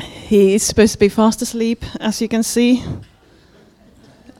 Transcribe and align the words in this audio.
He 0.00 0.54
is 0.54 0.62
supposed 0.62 0.92
to 0.92 1.00
be 1.00 1.08
fast 1.08 1.42
asleep, 1.42 1.84
as 1.98 2.22
you 2.22 2.28
can 2.28 2.44
see. 2.44 2.84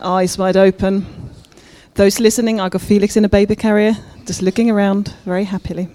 Eyes 0.01 0.39
wide 0.39 0.57
open. 0.57 1.33
Those 1.95 2.21
listening, 2.21 2.61
I 2.61 2.69
got 2.69 2.83
Felix 2.83 3.17
in 3.17 3.25
a 3.25 3.29
baby 3.29 3.57
carrier, 3.57 3.96
just 4.27 4.43
looking 4.43 4.71
around 4.71 5.12
very 5.25 5.43
happily. 5.43 5.89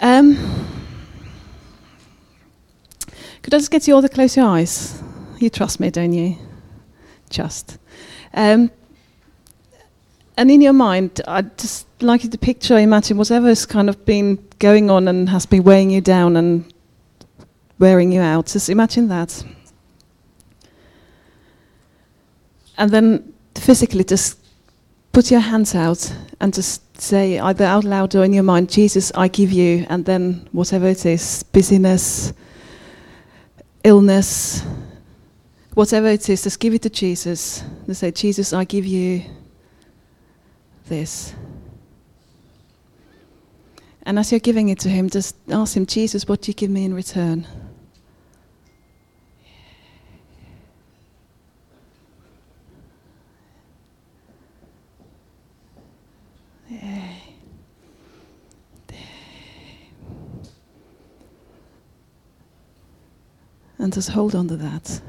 Um, 0.00 0.61
could 3.42 3.54
I 3.54 3.58
just 3.58 3.70
get 3.70 3.86
you 3.88 3.94
all 3.94 4.02
to 4.02 4.08
close 4.08 4.36
your 4.36 4.46
eyes? 4.46 5.02
You 5.38 5.50
trust 5.50 5.80
me, 5.80 5.90
don't 5.90 6.12
you? 6.12 6.36
Just. 7.28 7.78
Um, 8.32 8.70
and 10.36 10.50
in 10.50 10.60
your 10.60 10.72
mind, 10.72 11.20
I'd 11.26 11.58
just 11.58 11.86
like 12.02 12.24
you 12.24 12.30
to 12.30 12.38
picture, 12.38 12.78
imagine 12.78 13.16
whatever's 13.16 13.66
kind 13.66 13.88
of 13.88 14.04
been 14.04 14.38
going 14.58 14.90
on 14.90 15.08
and 15.08 15.28
has 15.28 15.46
been 15.46 15.62
weighing 15.62 15.90
you 15.90 16.00
down 16.00 16.36
and 16.36 16.72
wearing 17.78 18.12
you 18.12 18.20
out. 18.20 18.46
Just 18.46 18.70
imagine 18.70 19.08
that. 19.08 19.44
And 22.78 22.90
then 22.90 23.34
physically 23.54 24.04
just 24.04 24.38
put 25.12 25.30
your 25.30 25.40
hands 25.40 25.74
out 25.74 26.14
and 26.40 26.54
just 26.54 26.82
say 27.00 27.38
either 27.38 27.64
out 27.64 27.84
loud 27.84 28.14
or 28.14 28.24
in 28.24 28.32
your 28.32 28.42
mind, 28.42 28.70
Jesus, 28.70 29.12
I 29.14 29.28
give 29.28 29.52
you, 29.52 29.86
and 29.90 30.04
then 30.04 30.48
whatever 30.52 30.88
it 30.88 31.04
is, 31.04 31.42
busyness, 31.42 32.32
illness, 33.84 34.64
whatever 35.74 36.08
it 36.08 36.28
is, 36.28 36.42
just 36.42 36.60
give 36.60 36.74
it 36.74 36.82
to 36.82 36.90
Jesus. 36.90 37.62
Just 37.86 38.00
say, 38.00 38.10
Jesus, 38.10 38.52
I 38.52 38.64
give 38.64 38.86
you 38.86 39.22
this. 40.86 41.34
And 44.04 44.18
as 44.18 44.32
you're 44.32 44.40
giving 44.40 44.68
it 44.68 44.80
to 44.80 44.88
Him, 44.88 45.08
just 45.08 45.36
ask 45.48 45.76
Him, 45.76 45.86
Jesus, 45.86 46.26
what 46.26 46.42
do 46.42 46.50
you 46.50 46.54
give 46.54 46.70
me 46.70 46.84
in 46.84 46.94
return? 46.94 47.46
And 63.82 63.92
just 63.92 64.10
hold 64.10 64.36
on 64.36 64.46
to 64.46 64.56
that. 64.58 65.02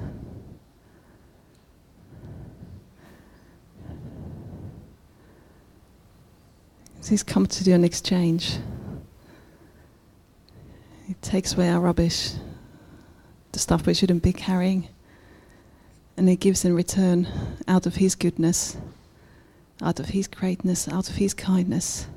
He's 7.08 7.22
come 7.22 7.46
to 7.46 7.64
do 7.64 7.76
an 7.76 7.84
exchange. 7.84 8.58
He 11.06 11.14
takes 11.22 11.54
away 11.54 11.70
our 11.70 11.80
rubbish, 11.80 12.32
the 13.52 13.60
stuff 13.60 13.86
we 13.86 13.94
shouldn't 13.94 14.24
be 14.24 14.34
carrying, 14.34 14.88
and 16.18 16.28
He 16.28 16.36
gives 16.36 16.66
in 16.66 16.76
return 16.76 17.28
out 17.68 17.86
of 17.86 17.98
His 17.98 18.16
goodness, 18.16 18.76
out 19.84 20.00
of 20.00 20.08
His 20.08 20.28
greatness, 20.28 20.88
out 20.88 21.12
of 21.12 21.18
His 21.18 21.36
kindness, 21.36 22.08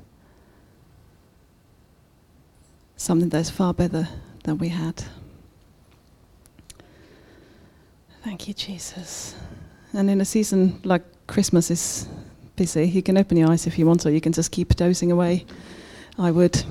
something 2.95 3.29
that's 3.29 3.51
far 3.51 3.75
better 3.75 4.07
than 4.43 4.57
we 4.57 4.69
had. 4.69 5.03
Thank 8.27 8.49
you, 8.49 8.53
Jesus. 8.53 9.35
And 9.93 10.09
in 10.09 10.19
a 10.19 10.25
season 10.25 10.81
like 10.83 11.01
Christmas 11.27 11.71
is 11.71 12.09
busy, 12.57 12.83
you 12.83 13.01
can 13.01 13.17
open 13.17 13.37
your 13.37 13.49
eyes 13.49 13.65
if 13.67 13.79
you 13.79 13.85
want, 13.85 14.05
or 14.05 14.11
you 14.11 14.19
can 14.19 14.33
just 14.33 14.51
keep 14.51 14.75
dozing 14.75 15.13
away. 15.13 15.45
I 16.19 16.31
would. 16.31 16.61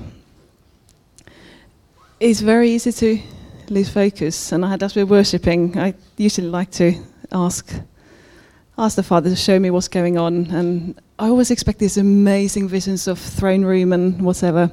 It's 2.19 2.41
very 2.41 2.69
easy 2.69 2.91
to 2.91 3.19
lose 3.69 3.89
focus, 3.89 4.51
and 4.51 4.63
I 4.63 4.77
as 4.79 4.95
we're 4.95 5.07
worshipping, 5.07 5.79
I 5.79 5.95
usually 6.15 6.47
like 6.47 6.69
to 6.73 6.93
ask 7.31 7.73
ask 8.77 8.95
the 8.95 9.01
Father 9.01 9.31
to 9.31 9.35
show 9.35 9.57
me 9.57 9.71
what's 9.71 9.87
going 9.87 10.15
on, 10.15 10.51
and 10.51 11.01
I 11.17 11.27
always 11.29 11.49
expect 11.49 11.79
these 11.79 11.97
amazing 11.97 12.67
visions 12.67 13.07
of 13.07 13.17
throne 13.17 13.65
room 13.65 13.93
and 13.93 14.21
whatever. 14.21 14.71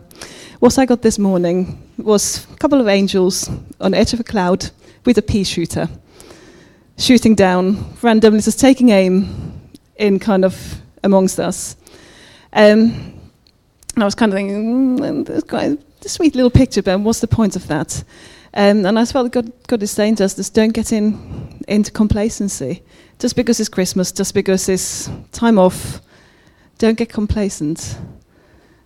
What 0.58 0.78
I 0.78 0.84
got 0.84 1.00
this 1.00 1.18
morning 1.18 1.82
was 1.96 2.46
a 2.52 2.56
couple 2.58 2.78
of 2.78 2.88
angels 2.88 3.48
on 3.80 3.92
the 3.92 3.96
edge 3.96 4.12
of 4.12 4.20
a 4.20 4.24
cloud 4.24 4.70
with 5.06 5.16
a 5.16 5.22
pea 5.22 5.44
shooter 5.44 5.88
shooting 6.96 7.34
down 7.34 7.94
randomly, 8.02 8.40
just 8.40 8.60
taking 8.60 8.90
aim 8.90 9.70
in 9.96 10.18
kind 10.18 10.44
of 10.44 10.80
amongst 11.02 11.38
us. 11.40 11.76
Um, 12.52 13.14
I 13.96 14.04
was 14.04 14.14
kind 14.14 14.32
of 14.32 14.36
thinking, 14.36 14.98
mm, 14.98 15.28
it's 15.28 15.44
quite 15.44 15.78
a 16.04 16.08
sweet 16.08 16.34
little 16.34 16.50
picture, 16.50 16.82
but 16.82 16.98
what's 17.00 17.20
the 17.20 17.28
point 17.28 17.56
of 17.56 17.66
that? 17.68 18.02
Um, 18.54 18.86
and 18.86 18.98
I 18.98 19.04
felt 19.04 19.32
God, 19.32 19.52
God 19.66 19.82
is 19.82 19.90
saying 19.90 20.16
to 20.16 20.24
us, 20.24 20.36
just 20.36 20.54
don't 20.54 20.72
get 20.72 20.92
in 20.92 21.62
into 21.66 21.90
complacency. 21.90 22.82
Just 23.18 23.36
because 23.36 23.58
it's 23.60 23.68
Christmas, 23.68 24.12
just 24.12 24.34
because 24.34 24.68
it's 24.68 25.10
time 25.32 25.58
off, 25.58 26.00
don't 26.78 26.96
get 26.98 27.08
complacent. 27.08 27.98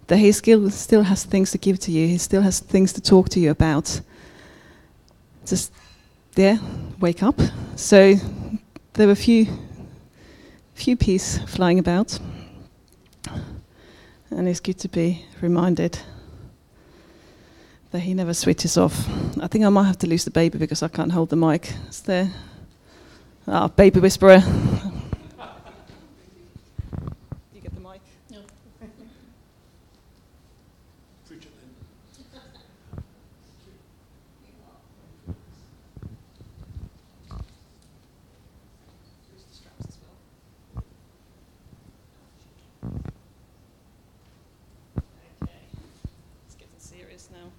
That 0.07 0.19
He 0.19 0.33
still, 0.33 0.71
still 0.71 1.03
has 1.03 1.25
things 1.25 1.51
to 1.51 1.59
give 1.59 1.79
to 1.81 1.93
you. 1.93 2.09
He 2.09 2.19
still 2.19 2.43
has 2.43 2.61
things 2.61 2.93
to 2.95 3.01
talk 3.01 3.29
to 3.31 3.41
you 3.41 3.51
about. 3.51 4.01
Just 5.45 5.73
there, 6.39 6.61
wake 7.01 7.25
up. 7.25 7.41
So 7.75 8.15
there 8.93 9.09
were 9.09 9.13
a 9.13 9.17
few, 9.17 9.49
few 10.75 10.97
peas 10.97 11.39
flying 11.49 11.81
about, 11.81 12.17
and 14.31 14.47
it's 14.49 14.61
good 14.61 14.79
to 14.79 14.89
be 14.89 15.25
reminded 15.41 15.99
that 17.91 18.01
he 18.01 18.15
never 18.15 18.35
switches 18.35 18.77
off. 18.77 19.09
I 19.41 19.49
think 19.49 19.65
I 19.65 19.69
might 19.69 19.87
have 19.87 19.99
to 19.99 20.07
lose 20.07 20.25
the 20.25 20.31
baby 20.31 20.59
because 20.59 20.81
I 20.81 20.87
can't 20.87 21.11
hold 21.11 21.31
the 21.31 21.37
mic. 21.37 21.73
Is 21.89 22.03
there? 22.03 22.31
Ah, 23.49 23.67
baby 23.67 23.99
whisperer. 23.99 24.41
you 27.53 27.61
get 27.61 27.75
the 27.75 27.81
mic? 27.81 28.01
No. 28.31 28.39
Okay. 45.43 45.51
It's 46.47 46.55
getting 46.57 46.79
serious 46.79 47.29
now. 47.33 47.51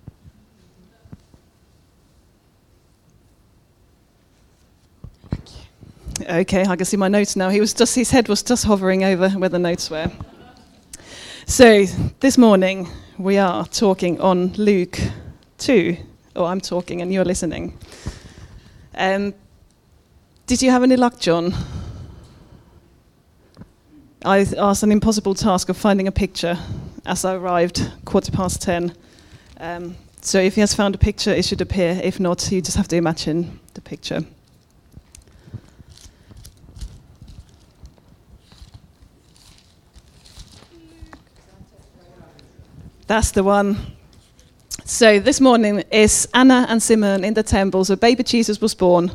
Okay, 6.32 6.64
I 6.64 6.76
can 6.76 6.86
see 6.86 6.96
my 6.96 7.08
notes 7.08 7.36
now. 7.36 7.50
He 7.50 7.60
was 7.60 7.74
just 7.74 7.96
his 7.96 8.12
head 8.12 8.30
was 8.30 8.44
just 8.44 8.64
hovering 8.64 9.04
over 9.04 9.30
where 9.30 9.50
the 9.50 9.58
notes 9.58 9.90
were. 9.90 10.12
So 11.48 11.86
this 12.20 12.38
morning 12.38 12.88
we 13.18 13.40
are 13.40 13.66
talking 13.66 14.22
on 14.22 14.54
Luke 14.54 15.00
two. 15.58 15.98
Oh, 16.36 16.46
I'm 16.46 16.62
talking 16.62 17.02
and 17.02 17.12
you're 17.12 17.26
listening. 17.26 17.76
Um, 18.94 19.34
did 20.46 20.62
you 20.62 20.70
have 20.70 20.84
any 20.84 20.98
luck, 20.98 21.20
John? 21.20 21.52
I 24.24 24.46
asked 24.56 24.84
an 24.84 24.92
impossible 24.92 25.34
task 25.34 25.70
of 25.70 25.78
finding 25.78 26.08
a 26.08 26.12
picture 26.12 26.60
as 27.08 27.26
I 27.26 27.34
arrived, 27.34 27.92
quarter 28.06 28.32
past 28.32 28.62
ten. 28.62 28.94
Um, 29.60 29.96
so 30.22 30.40
if 30.40 30.54
he 30.54 30.62
has 30.62 30.76
found 30.76 30.94
a 30.94 31.00
picture, 31.00 31.32
it 31.32 31.44
should 31.44 31.62
appear. 31.62 32.00
If 32.04 32.20
not, 32.20 32.52
you 32.52 32.62
just 32.62 32.78
have 32.78 32.88
to 32.90 32.98
imagine 32.98 33.60
the 33.74 33.82
picture. 33.82 34.24
That's 43.10 43.32
the 43.32 43.44
one. 43.44 43.76
So 44.86 45.20
this 45.20 45.42
morning 45.42 45.84
is 45.92 46.28
Anna 46.32 46.68
and 46.70 46.80
Simon 46.80 47.24
in 47.24 47.34
the 47.34 47.42
temple. 47.42 47.84
So 47.84 47.96
baby 47.96 48.22
Jesus 48.22 48.62
was 48.62 48.76
born. 48.76 49.10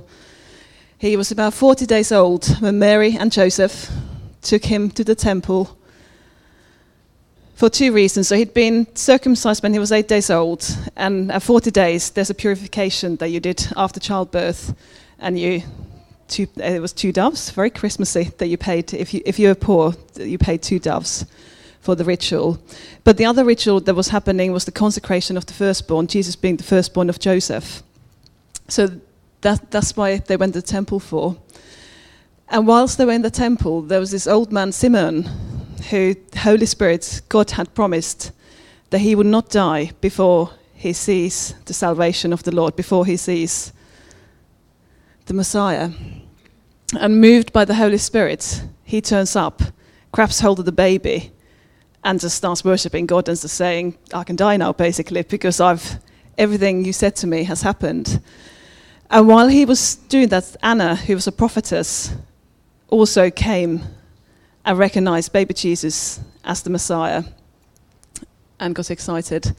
He 0.99 1.17
was 1.17 1.31
about 1.31 1.55
40 1.55 1.87
days 1.87 2.11
old 2.11 2.45
when 2.59 2.81
Mary 2.81 3.17
and 3.17 3.31
Joseph 3.31 3.89
took 4.43 4.65
him 4.65 4.91
to 4.91 5.05
the 5.05 5.15
temple 5.15 5.79
for 7.55 7.71
two 7.71 7.93
reasons. 7.93 8.27
So 8.27 8.37
he'd 8.37 8.53
been 8.53 8.89
circumcised 8.97 9.63
when 9.63 9.73
he 9.73 9.79
was 9.79 9.93
eight 9.93 10.09
days 10.09 10.29
old, 10.29 10.67
and 10.97 11.31
at 11.31 11.45
40 11.45 11.71
days, 11.71 12.11
there's 12.11 12.31
a 12.31 12.35
purification 12.35 13.15
that 13.19 13.29
you 13.29 13.39
did 13.39 13.65
after 13.77 14.01
childbirth, 14.01 14.75
and 15.21 15.39
you. 15.39 15.63
Two, 16.27 16.49
it 16.57 16.81
was 16.81 16.93
two 16.93 17.13
doves, 17.13 17.51
very 17.51 17.71
Christmassy, 17.71 18.33
that 18.39 18.49
you 18.49 18.57
paid. 18.57 18.93
If 18.93 19.15
you, 19.15 19.21
if 19.25 19.39
you 19.39 19.49
were 19.49 19.55
poor, 19.55 19.95
you 20.17 20.39
paid 20.39 20.63
two 20.63 20.81
doves 20.81 21.27
for 21.85 21.95
the 21.95 22.05
ritual. 22.05 22.59
But 23.05 23.19
the 23.19 23.27
other 23.27 23.45
ritual 23.45 23.79
that 23.81 23.95
was 23.95 24.09
happening 24.09 24.53
was 24.53 24.65
the 24.65 24.73
consecration 24.73 25.37
of 25.37 25.45
the 25.45 25.53
firstborn, 25.53 26.07
Jesus 26.07 26.35
being 26.35 26.57
the 26.57 26.65
firstborn 26.65 27.11
of 27.11 27.19
Joseph. 27.19 27.83
So 28.69 28.89
that, 29.43 29.71
that's 29.71 29.95
why 29.95 30.17
they 30.17 30.39
went 30.39 30.55
to 30.55 30.63
the 30.63 30.67
temple 30.67 30.99
for. 30.99 31.37
And 32.49 32.67
whilst 32.67 32.97
they 32.97 33.05
were 33.05 33.13
in 33.13 33.23
the 33.23 33.31
temple, 33.31 33.83
there 33.83 34.01
was 34.01 34.11
this 34.11 34.27
old 34.27 34.51
man, 34.51 34.73
Simeon, 34.73 35.25
who 35.91 36.15
the 36.31 36.39
Holy 36.39 36.67
Spirit, 36.67 37.21
God 37.29 37.51
had 37.51 37.75
promised 37.75 38.33
that 38.89 39.01
he 39.01 39.15
would 39.15 39.27
not 39.27 39.51
die 39.51 39.93
before 40.01 40.51
he 40.73 40.95
sees 40.95 41.55
the 41.67 41.75
salvation 41.75 42.33
of 42.33 42.43
the 42.45 42.55
Lord, 42.55 42.77
before 42.77 43.05
he 43.05 43.17
sees 43.19 43.73
the 45.27 45.35
Messiah. 45.35 45.91
And 46.99 47.21
moved 47.21 47.53
by 47.53 47.67
the 47.67 47.75
Holy 47.75 47.99
Spirit, 47.99 48.65
he 48.85 49.01
turns 49.01 49.37
up, 49.37 49.63
grabs 50.13 50.41
hold 50.41 50.61
of 50.61 50.65
the 50.65 50.73
baby, 50.73 51.33
and 52.05 52.21
just 52.21 52.37
starts 52.37 52.65
worshipping 52.65 53.07
God 53.07 53.29
and 53.29 53.41
just 53.41 53.57
saying, 53.57 53.97
I 54.13 54.25
can 54.25 54.37
die 54.37 54.59
now, 54.59 54.73
basically, 54.73 55.23
because 55.23 55.59
I've 55.61 55.99
everything 56.37 56.85
you 56.85 56.93
said 56.93 57.17
to 57.17 57.27
me 57.27 57.45
has 57.45 57.63
happened. 57.63 58.21
And 59.11 59.27
while 59.29 59.49
he 59.49 59.65
was 59.65 59.97
doing 59.97 60.29
that, 60.29 60.57
Anna, 60.63 60.97
who 60.97 61.15
was 61.15 61.27
a 61.27 61.33
prophetess, 61.33 62.15
also 62.89 63.31
came 63.31 63.83
and 64.65 64.79
recognized 64.79 65.33
baby 65.33 65.55
Jesus 65.55 66.21
as 66.45 66.63
the 66.63 66.71
Messiah 66.71 67.25
and 68.61 68.75
got 68.75 68.91
excited. 68.91 69.55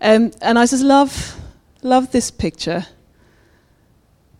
Um, 0.00 0.32
and 0.40 0.58
I 0.58 0.66
just 0.66 0.82
love, 0.82 1.36
love 1.82 2.10
this 2.12 2.30
picture 2.30 2.86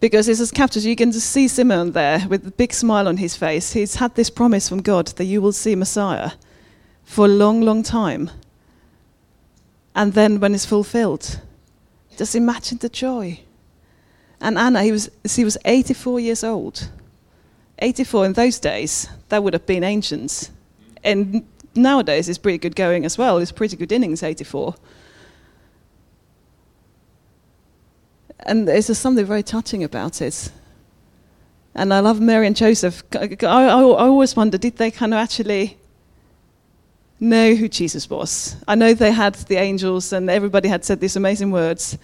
because 0.00 0.28
it's 0.28 0.40
just 0.40 0.54
captured. 0.54 0.82
You 0.82 0.96
can 0.96 1.12
just 1.12 1.30
see 1.30 1.48
Simeon 1.48 1.92
there 1.92 2.26
with 2.28 2.46
a 2.46 2.50
big 2.50 2.72
smile 2.72 3.08
on 3.08 3.16
his 3.16 3.36
face. 3.36 3.72
He's 3.72 3.96
had 3.96 4.14
this 4.14 4.30
promise 4.30 4.68
from 4.68 4.82
God 4.82 5.08
that 5.08 5.24
you 5.24 5.40
will 5.40 5.52
see 5.52 5.74
Messiah 5.74 6.32
for 7.04 7.26
a 7.26 7.28
long, 7.28 7.60
long 7.60 7.82
time. 7.82 8.30
And 9.94 10.12
then 10.12 10.40
when 10.40 10.54
it's 10.54 10.66
fulfilled, 10.66 11.40
just 12.16 12.34
imagine 12.34 12.78
the 12.78 12.88
joy. 12.88 13.40
And 14.40 14.58
Anna, 14.58 14.82
he 14.82 14.92
was, 14.92 15.10
he 15.34 15.44
was 15.44 15.56
84 15.64 16.20
years 16.20 16.44
old. 16.44 16.90
84 17.78 18.26
in 18.26 18.32
those 18.32 18.58
days, 18.58 19.08
that 19.28 19.42
would 19.42 19.52
have 19.52 19.66
been 19.66 19.84
ancients. 19.84 20.50
And 21.02 21.46
nowadays, 21.74 22.28
it's 22.28 22.38
pretty 22.38 22.58
good 22.58 22.76
going 22.76 23.04
as 23.04 23.18
well. 23.18 23.38
It's 23.38 23.52
pretty 23.52 23.76
good 23.76 23.92
innings, 23.92 24.22
84. 24.22 24.74
And 28.40 28.68
there's 28.68 28.88
just 28.88 29.00
something 29.00 29.24
very 29.24 29.42
touching 29.42 29.84
about 29.84 30.20
it. 30.20 30.50
And 31.74 31.92
I 31.92 32.00
love 32.00 32.20
Mary 32.20 32.46
and 32.46 32.54
Joseph. 32.54 33.02
I, 33.14 33.36
I, 33.42 33.64
I 33.64 33.82
always 33.82 34.36
wonder 34.36 34.58
did 34.58 34.76
they 34.76 34.90
kind 34.90 35.12
of 35.12 35.18
actually 35.18 35.76
know 37.24 37.54
who 37.54 37.68
Jesus 37.68 38.08
was? 38.08 38.56
I 38.68 38.74
know 38.74 38.94
they 38.94 39.12
had 39.12 39.34
the 39.34 39.56
angels 39.56 40.12
and 40.12 40.30
everybody 40.30 40.68
had 40.68 40.84
said 40.84 41.00
these 41.00 41.16
amazing 41.16 41.50
words, 41.50 41.98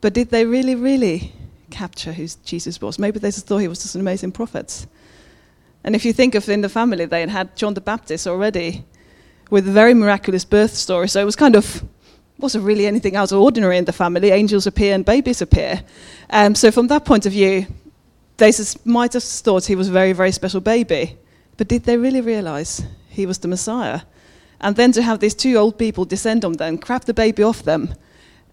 but 0.00 0.12
did 0.12 0.30
they 0.30 0.44
really, 0.44 0.74
really 0.74 1.32
capture 1.70 2.12
who 2.12 2.26
Jesus 2.44 2.80
was? 2.80 2.98
Maybe 2.98 3.18
they 3.18 3.28
just 3.28 3.46
thought 3.46 3.58
he 3.58 3.68
was 3.68 3.82
just 3.82 3.94
an 3.94 4.00
amazing 4.00 4.32
prophet. 4.32 4.86
And 5.84 5.94
if 5.94 6.04
you 6.04 6.12
think 6.12 6.34
of 6.34 6.48
in 6.48 6.60
the 6.60 6.68
family, 6.68 7.06
they 7.06 7.20
had 7.20 7.30
had 7.30 7.56
John 7.56 7.74
the 7.74 7.80
Baptist 7.80 8.26
already 8.26 8.84
with 9.50 9.66
a 9.66 9.72
very 9.72 9.94
miraculous 9.94 10.44
birth 10.44 10.74
story, 10.74 11.08
so 11.08 11.20
it 11.20 11.24
was 11.24 11.36
kind 11.36 11.56
of 11.56 11.82
wasn't 12.38 12.64
really 12.64 12.86
anything 12.86 13.16
out 13.16 13.32
of 13.32 13.38
ordinary 13.38 13.76
in 13.76 13.84
the 13.84 13.92
family. 13.92 14.30
Angels 14.30 14.66
appear 14.66 14.94
and 14.94 15.04
babies 15.04 15.42
appear. 15.42 15.82
Um, 16.30 16.54
so 16.54 16.70
from 16.70 16.86
that 16.88 17.04
point 17.04 17.26
of 17.26 17.32
view, 17.32 17.66
they 18.38 18.52
might 18.84 19.12
have 19.12 19.22
thought 19.22 19.66
he 19.66 19.76
was 19.76 19.88
a 19.88 19.92
very, 19.92 20.12
very 20.12 20.32
special 20.32 20.60
baby. 20.60 21.18
But 21.58 21.68
did 21.68 21.84
they 21.84 21.98
really 21.98 22.22
realize 22.22 22.82
he 23.10 23.26
was 23.26 23.38
the 23.38 23.48
Messiah? 23.48 24.00
And 24.60 24.76
then 24.76 24.92
to 24.92 25.02
have 25.02 25.20
these 25.20 25.34
two 25.34 25.56
old 25.56 25.78
people 25.78 26.04
descend 26.04 26.44
on 26.44 26.52
them, 26.52 26.76
grab 26.76 27.04
the 27.04 27.14
baby 27.14 27.42
off 27.42 27.62
them, 27.62 27.94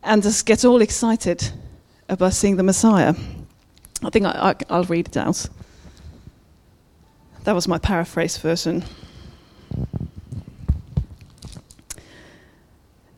and 0.03 0.23
just 0.23 0.45
get 0.45 0.63
all 0.63 0.81
excited 0.81 1.51
about 2.07 2.33
seeing 2.33 2.55
the 2.55 2.63
Messiah. 2.63 3.13
I 4.03 4.09
think 4.09 4.25
I, 4.25 4.55
will 4.69 4.83
read 4.85 5.07
it 5.07 5.17
out. 5.17 5.47
That 7.43 7.55
was 7.55 7.67
my 7.67 7.77
paraphrase 7.77 8.37
version. 8.37 8.83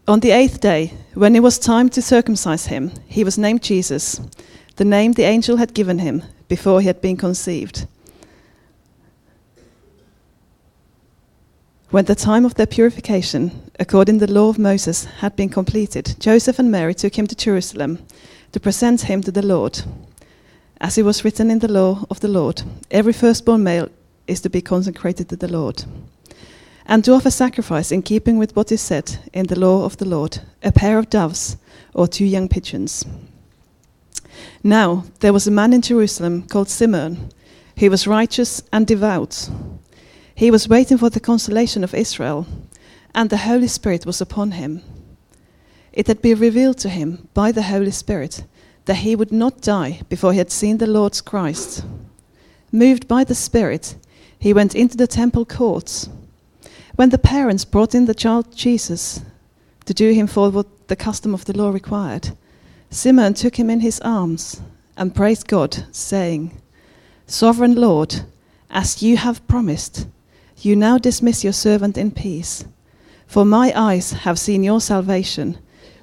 On 0.07 0.19
the 0.21 0.31
eighth 0.31 0.59
day, 0.59 0.94
when 1.13 1.36
it 1.36 1.44
was 1.44 1.59
time 1.59 1.89
to 1.89 2.01
circumcise 2.01 2.65
him, 2.65 2.91
he 3.06 3.24
was 3.24 3.38
named 3.38 3.62
Jesus, 3.62 4.19
the 4.77 4.86
name 4.86 5.12
the 5.12 5.24
angel 5.24 5.57
had 5.57 5.75
given 5.75 6.00
him 6.00 6.24
before 6.47 6.81
he 6.81 6.88
had 6.88 7.01
been 7.01 7.18
conceived. 7.18 7.86
When 11.91 12.06
the 12.06 12.13
time 12.13 12.45
of 12.45 12.53
their 12.53 12.68
purification, 12.68 13.71
according 13.80 14.19
to 14.19 14.27
the 14.27 14.31
law 14.31 14.50
of 14.50 14.59
Moses, 14.59 15.06
had 15.06 15.36
been 15.36 15.50
completed, 15.50 16.15
Joseph 16.19 16.59
and 16.59 16.69
Mary 16.69 16.94
took 16.94 17.18
him 17.18 17.25
to 17.25 17.36
Jerusalem 17.36 18.06
to 18.51 18.59
present 18.59 19.01
him 19.01 19.24
to 19.24 19.31
the 19.31 19.41
Lord. 19.41 19.81
As 20.80 21.00
it 21.00 21.03
was 21.03 21.25
written 21.25 21.50
in 21.50 21.59
the 21.59 21.68
law 21.68 22.06
of 22.12 22.19
the 22.19 22.27
Lord, 22.27 22.62
every 22.91 23.12
firstborn 23.12 23.63
male 23.63 23.89
is 24.27 24.39
to 24.41 24.51
be 24.51 24.62
consecrated 24.62 25.30
to 25.30 25.36
the 25.36 25.47
Lord. 25.47 25.83
And 26.86 27.03
to 27.06 27.13
offer 27.13 27.31
sacrifice 27.31 27.91
in 27.91 28.03
keeping 28.03 28.38
with 28.38 28.56
what 28.56 28.71
is 28.71 28.81
said 28.81 29.18
in 29.33 29.47
the 29.47 29.57
law 29.59 29.83
of 29.83 29.97
the 29.97 30.07
Lord, 30.07 30.41
a 30.62 30.71
pair 30.71 31.00
of 31.00 31.09
doves 31.09 31.57
or 31.95 32.07
two 32.07 32.25
young 32.25 32.47
pigeons. 32.47 33.03
Now 34.63 35.06
there 35.21 35.33
was 35.33 35.47
a 35.47 35.51
man 35.51 35.74
in 35.74 35.81
Jerusalem 35.81 36.44
called 36.44 36.69
Simeon. 36.69 37.31
He 37.74 37.89
was 37.89 38.06
righteous 38.06 38.62
and 38.71 38.86
devout 38.86 39.50
he 40.39 40.50
was 40.50 40.69
waiting 40.69 40.97
for 40.97 41.09
the 41.09 41.19
consolation 41.19 41.83
of 41.83 41.94
Israel, 41.94 42.47
and 43.13 43.30
the 43.30 43.44
Holy 43.50 43.68
Spirit 43.68 44.06
was 44.06 44.21
upon 44.21 44.51
him. 44.51 44.81
It 45.91 46.07
had 46.07 46.21
been 46.21 46.39
revealed 46.39 46.77
to 46.77 46.88
him 46.88 47.27
by 47.33 47.51
the 47.51 47.63
Holy 47.63 47.91
Spirit 47.91 48.45
that 48.86 49.03
he 49.03 49.18
would 49.18 49.33
not 49.33 49.59
die 49.59 50.00
before 50.07 50.31
he 50.31 50.38
had 50.38 50.50
seen 50.50 50.77
the 50.77 50.88
Lord's 50.88 51.19
Christ. 51.19 51.83
Moved 52.71 53.06
by 53.06 53.25
the 53.25 53.36
Spirit, 53.36 53.97
he 54.39 54.53
went 54.53 54.75
into 54.75 54.95
the 54.95 55.07
temple 55.07 55.44
courts. 55.44 56.07
When 56.95 57.09
the 57.09 57.18
parents 57.18 57.65
brought 57.65 57.94
in 57.94 58.06
the 58.06 58.15
child 58.15 58.56
Jesus 58.56 59.19
to 59.83 59.94
do 59.94 60.13
him 60.13 60.25
for 60.25 60.50
what 60.51 60.88
the 60.88 60.95
custom 60.95 61.33
of 61.33 61.44
the 61.44 61.57
law 61.57 61.69
required, 61.69 62.30
Simeon 62.89 63.33
took 63.33 63.59
him 63.59 63.69
in 63.69 63.81
his 63.81 64.00
arms 64.06 64.62
and 64.95 65.13
praised 65.13 65.50
God, 65.50 65.83
saying, 65.91 66.62
Sovereign 67.27 67.75
Lord, 67.75 68.21
as 68.69 69.03
you 69.03 69.18
have 69.18 69.45
promised, 69.45 70.07
you 70.66 70.76
now 70.76 70.98
dismiss 70.98 71.44
your 71.44 71.54
servant 71.54 71.98
in 71.98 72.12
peace. 72.12 72.66
For 73.28 73.46
my 73.46 73.72
eyes 73.76 74.12
have 74.12 74.40
seen 74.40 74.64
your 74.64 74.82
salvation, 74.82 75.58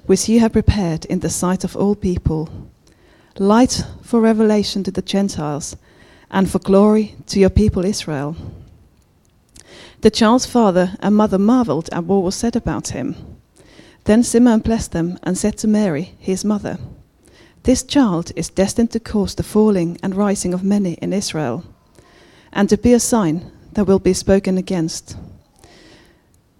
which 0.05 0.29
you 0.29 0.39
have 0.39 0.53
prepared 0.53 1.05
in 1.05 1.19
the 1.19 1.29
sight 1.29 1.63
of 1.63 1.75
all 1.75 1.95
people, 1.95 2.49
light 3.37 3.83
for 4.01 4.21
revelation 4.21 4.83
to 4.83 4.91
the 4.91 5.01
Gentiles, 5.01 5.75
and 6.31 6.49
for 6.49 6.59
glory 6.59 7.15
to 7.27 7.39
your 7.39 7.49
people 7.49 7.85
Israel. 7.85 8.35
The 10.01 10.11
child's 10.11 10.45
father 10.45 10.93
and 11.01 11.15
mother 11.15 11.37
marveled 11.37 11.89
at 11.91 12.05
what 12.05 12.23
was 12.23 12.35
said 12.35 12.55
about 12.55 12.89
him. 12.89 13.15
Then 14.05 14.23
Simeon 14.23 14.59
blessed 14.59 14.93
them 14.93 15.19
and 15.23 15.37
said 15.37 15.57
to 15.57 15.67
Mary, 15.67 16.13
his 16.19 16.45
mother, 16.45 16.77
This 17.63 17.83
child 17.83 18.31
is 18.35 18.49
destined 18.49 18.91
to 18.91 18.99
cause 18.99 19.35
the 19.35 19.43
falling 19.43 19.99
and 20.01 20.15
rising 20.15 20.53
of 20.53 20.63
many 20.63 20.93
in 20.93 21.11
Israel, 21.11 21.65
and 22.53 22.69
to 22.69 22.77
be 22.77 22.93
a 22.93 22.99
sign 22.99 23.51
that 23.77 23.85
will 23.85 23.99
be 23.99 24.11
spoken 24.11 24.57
against, 24.57 25.15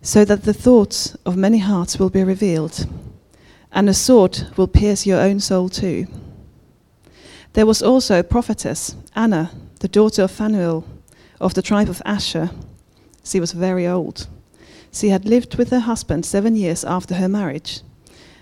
so 0.03 0.23
that 0.23 0.43
the 0.43 0.53
thoughts 0.53 1.17
of 1.25 1.35
many 1.35 1.57
hearts 1.57 1.97
will 1.97 2.11
be 2.11 2.23
revealed, 2.23 2.85
and 3.71 3.89
a 3.89 3.93
sword 3.95 4.39
will 4.55 4.67
pierce 4.67 5.07
your 5.07 5.19
own 5.19 5.39
soul 5.39 5.67
too. 5.67 6.05
There 7.53 7.65
was 7.65 7.81
also 7.81 8.19
a 8.19 8.23
prophetess, 8.23 8.95
Anna, 9.15 9.49
the 9.79 9.87
daughter 9.87 10.21
of 10.21 10.29
Phanuel, 10.29 10.85
of 11.41 11.55
the 11.55 11.63
tribe 11.63 11.89
of 11.89 12.03
Asher. 12.05 12.51
She 13.23 13.39
was 13.39 13.51
very 13.51 13.87
old. 13.87 14.27
She 14.93 15.09
had 15.09 15.25
lived 15.25 15.55
with 15.55 15.71
her 15.71 15.79
husband 15.79 16.23
seven 16.23 16.55
years 16.55 16.85
after 16.85 17.15
her 17.15 17.27
marriage, 17.27 17.81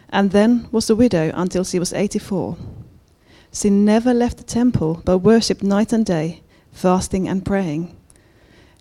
and 0.10 0.32
then 0.32 0.68
was 0.70 0.90
a 0.90 0.98
widow 0.98 1.32
until 1.34 1.64
she 1.64 1.80
was 1.80 1.94
84. 1.94 2.58
She 3.54 3.70
never 3.70 4.14
left 4.14 4.38
the 4.38 4.44
temple, 4.44 5.02
but 5.06 5.20
worshipped 5.20 5.64
night 5.64 5.94
and 5.94 6.06
day, 6.06 6.42
fasting 6.74 7.30
and 7.30 7.46
praying. 7.46 7.96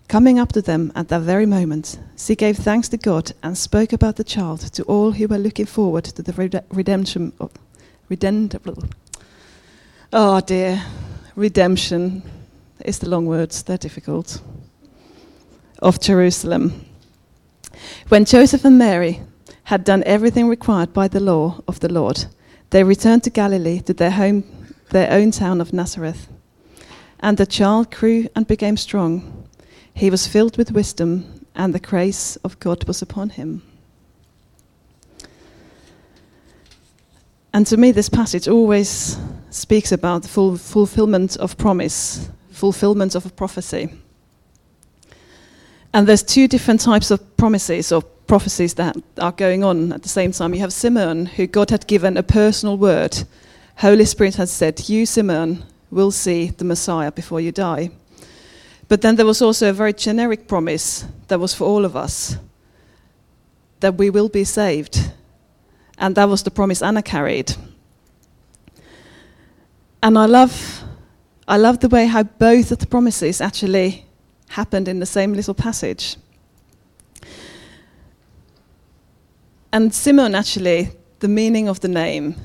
Coming 0.07 0.37
up 0.37 0.53
to 0.53 0.61
them 0.61 0.91
at 0.95 1.07
that 1.07 1.21
very 1.21 1.47
moment, 1.47 1.97
she 2.15 2.35
gave 2.35 2.57
thanks 2.57 2.87
to 2.89 2.97
God 2.97 3.31
and 3.41 3.57
spoke 3.57 3.91
about 3.91 4.17
the 4.17 4.23
child 4.23 4.59
to 4.73 4.83
all 4.83 5.11
who 5.11 5.27
were 5.27 5.39
looking 5.39 5.65
forward 5.65 6.03
to 6.05 6.21
the 6.21 6.61
redemption 6.69 7.33
of. 7.39 7.51
Oh 10.13 10.41
dear, 10.41 10.83
redemption 11.35 12.21
is 12.85 12.99
the 12.99 13.09
long 13.09 13.25
words, 13.25 13.63
they're 13.63 13.77
difficult. 13.77 14.41
Of 15.79 15.99
Jerusalem. 15.99 16.85
When 18.09 18.25
Joseph 18.25 18.63
and 18.63 18.77
Mary 18.77 19.21
had 19.63 19.83
done 19.83 20.03
everything 20.05 20.47
required 20.47 20.93
by 20.93 21.07
the 21.07 21.19
law 21.19 21.61
of 21.67 21.79
the 21.79 21.91
Lord, 21.91 22.25
they 22.69 22.83
returned 22.83 23.23
to 23.23 23.31
Galilee 23.31 23.79
to 23.81 23.93
their 23.93 24.11
home, 24.11 24.43
their 24.91 25.11
own 25.11 25.31
town 25.31 25.59
of 25.59 25.73
Nazareth. 25.73 26.27
And 27.19 27.37
the 27.37 27.47
child 27.47 27.89
grew 27.89 28.27
and 28.35 28.45
became 28.45 28.77
strong 28.77 29.34
he 29.95 30.09
was 30.09 30.27
filled 30.27 30.57
with 30.57 30.71
wisdom, 30.71 31.45
and 31.55 31.73
the 31.73 31.79
grace 31.79 32.35
of 32.43 32.59
God 32.59 32.83
was 32.83 33.01
upon 33.01 33.29
him. 33.29 33.63
And 37.53 37.65
to 37.67 37.77
me, 37.77 37.93
this 37.93 38.09
passage 38.09 38.49
always 38.49 39.17
speaks 39.49 39.93
about 39.93 40.23
the 40.23 40.27
full 40.27 40.57
fulfillment 40.57 41.37
of 41.37 41.57
promise, 41.57 42.29
fulfillment 42.51 43.15
of 43.15 43.25
a 43.25 43.29
prophecy. 43.29 43.89
And 45.93 46.05
there's 46.05 46.23
two 46.23 46.49
different 46.49 46.81
types 46.81 47.09
of 47.09 47.37
promises 47.37 47.93
or 47.93 48.01
prophecies 48.01 48.73
that 48.73 48.97
are 49.17 49.31
going 49.31 49.63
on 49.63 49.93
at 49.93 50.03
the 50.03 50.09
same 50.09 50.33
time. 50.33 50.53
You 50.53 50.59
have 50.59 50.73
Simeon, 50.73 51.25
who 51.25 51.47
God 51.47 51.69
had 51.69 51.87
given 51.87 52.17
a 52.17 52.23
personal 52.23 52.77
word. 52.77 53.23
Holy 53.77 54.03
Spirit 54.03 54.35
had 54.35 54.49
said, 54.49 54.89
You, 54.89 55.05
Simeon, 55.05 55.63
will 55.89 56.11
see 56.11 56.47
the 56.47 56.65
Messiah 56.65 57.13
before 57.13 57.39
you 57.39 57.53
die. 57.53 57.91
But 58.87 59.01
then 59.01 59.15
there 59.15 59.25
was 59.25 59.41
also 59.41 59.69
a 59.69 59.73
very 59.73 59.93
generic 59.93 60.47
promise 60.47 61.05
that 61.27 61.39
was 61.39 61.53
for 61.53 61.65
all 61.65 61.85
of 61.85 61.95
us 61.95 62.37
that 63.79 63.97
we 63.97 64.09
will 64.09 64.29
be 64.29 64.43
saved. 64.43 65.11
And 65.97 66.15
that 66.15 66.29
was 66.29 66.43
the 66.43 66.51
promise 66.51 66.81
Anna 66.81 67.01
carried. 67.01 67.55
And 70.03 70.17
I 70.17 70.25
love, 70.25 70.83
I 71.47 71.57
love 71.57 71.79
the 71.79 71.89
way 71.89 72.05
how 72.05 72.23
both 72.23 72.71
of 72.71 72.79
the 72.79 72.87
promises 72.87 73.41
actually 73.41 74.05
happened 74.49 74.87
in 74.87 74.99
the 74.99 75.05
same 75.05 75.33
little 75.33 75.55
passage. 75.55 76.17
And 79.71 79.93
Simeon, 79.93 80.35
actually, 80.35 80.91
the 81.19 81.27
meaning 81.27 81.67
of 81.67 81.79
the 81.79 81.87
name 81.87 82.35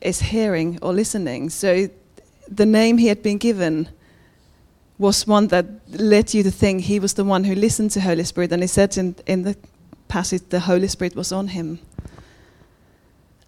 is 0.00 0.20
hearing 0.20 0.78
or 0.82 0.92
listening. 0.92 1.50
So 1.50 1.88
the 2.48 2.66
name 2.66 2.98
he 2.98 3.08
had 3.08 3.22
been 3.22 3.38
given 3.38 3.88
was 4.98 5.26
one 5.26 5.48
that 5.48 5.66
led 5.88 6.34
you 6.34 6.42
to 6.42 6.50
think 6.50 6.82
he 6.82 7.00
was 7.00 7.14
the 7.14 7.24
one 7.24 7.44
who 7.44 7.54
listened 7.54 7.90
to 7.92 8.00
Holy 8.00 8.24
Spirit. 8.24 8.52
And 8.52 8.62
he 8.62 8.68
said 8.68 8.96
in, 8.96 9.16
in 9.26 9.42
the 9.42 9.56
passage, 10.08 10.42
the 10.48 10.60
Holy 10.60 10.88
Spirit 10.88 11.16
was 11.16 11.32
on 11.32 11.48
him. 11.48 11.78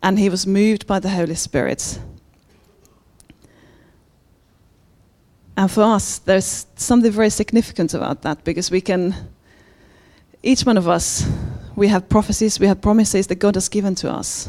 And 0.02 0.18
he 0.18 0.28
was 0.28 0.46
moved 0.46 0.86
by 0.86 0.98
the 0.98 1.10
Holy 1.10 1.34
Spirit. 1.34 1.98
And 5.56 5.70
for 5.70 5.82
us, 5.82 6.18
there's 6.18 6.66
something 6.76 7.12
very 7.12 7.30
significant 7.30 7.94
about 7.94 8.22
that 8.22 8.42
because 8.44 8.70
we 8.70 8.80
can, 8.80 9.14
each 10.42 10.62
one 10.62 10.76
of 10.76 10.88
us, 10.88 11.28
we 11.76 11.88
have 11.88 12.08
prophecies, 12.08 12.58
we 12.58 12.66
have 12.66 12.80
promises 12.80 13.26
that 13.28 13.36
God 13.36 13.54
has 13.54 13.68
given 13.68 13.94
to 13.96 14.10
us 14.10 14.48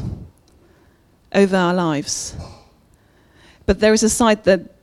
over 1.32 1.56
our 1.56 1.74
lives. 1.74 2.34
But 3.66 3.80
there 3.80 3.92
is 3.92 4.02
a 4.02 4.08
side 4.08 4.44
that 4.44 4.75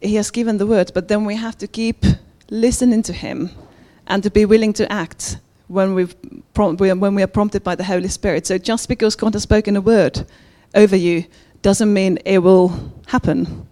He 0.00 0.14
has 0.14 0.30
given 0.30 0.58
the 0.58 0.66
word, 0.66 0.92
but 0.94 1.08
then 1.08 1.24
we 1.24 1.36
have 1.36 1.58
to 1.58 1.66
keep 1.66 2.04
listening 2.50 3.02
to 3.02 3.12
Him 3.12 3.50
and 4.06 4.22
to 4.22 4.30
be 4.30 4.44
willing 4.44 4.72
to 4.74 4.90
act 4.90 5.38
when, 5.68 5.94
we 5.94 6.04
when 6.04 7.14
we 7.14 7.22
are 7.22 7.28
prompted 7.28 7.62
by 7.62 7.74
the 7.74 7.84
Holy 7.84 8.08
Spirit. 8.08 8.46
So 8.46 8.58
just 8.58 8.88
because 8.88 9.14
God 9.14 9.34
has 9.34 9.42
spoken 9.42 9.76
a 9.76 9.80
word 9.80 10.26
over 10.74 10.96
you 10.96 11.26
doesn't 11.62 11.92
mean 11.92 12.18
it 12.24 12.38
will 12.38 12.92
happen. 13.06 13.68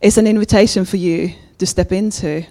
It's 0.00 0.18
an 0.18 0.26
invitation 0.26 0.84
for 0.84 0.96
you 0.96 1.34
to 1.58 1.66
step 1.66 1.92
into. 1.92 2.44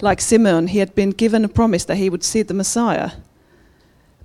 Like 0.00 0.20
Simeon, 0.20 0.68
he 0.68 0.78
had 0.78 0.94
been 0.94 1.10
given 1.10 1.44
a 1.44 1.48
promise 1.48 1.84
that 1.86 1.96
he 1.96 2.10
would 2.10 2.24
see 2.24 2.42
the 2.42 2.54
Messiah. 2.54 3.12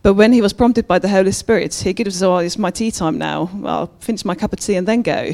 But 0.01 0.15
when 0.15 0.33
he 0.33 0.41
was 0.41 0.53
prompted 0.53 0.87
by 0.87 0.99
the 0.99 1.09
Holy 1.09 1.31
Spirit, 1.31 1.73
he 1.73 1.93
could 1.93 2.07
have 2.07 2.13
said, 2.13 2.27
Oh, 2.27 2.37
it's 2.37 2.57
my 2.57 2.71
tea 2.71 2.91
time 2.91 3.17
now. 3.17 3.49
I'll 3.63 3.91
finish 3.99 4.25
my 4.25 4.35
cup 4.35 4.53
of 4.53 4.59
tea 4.59 4.75
and 4.75 4.87
then 4.87 5.01
go 5.01 5.33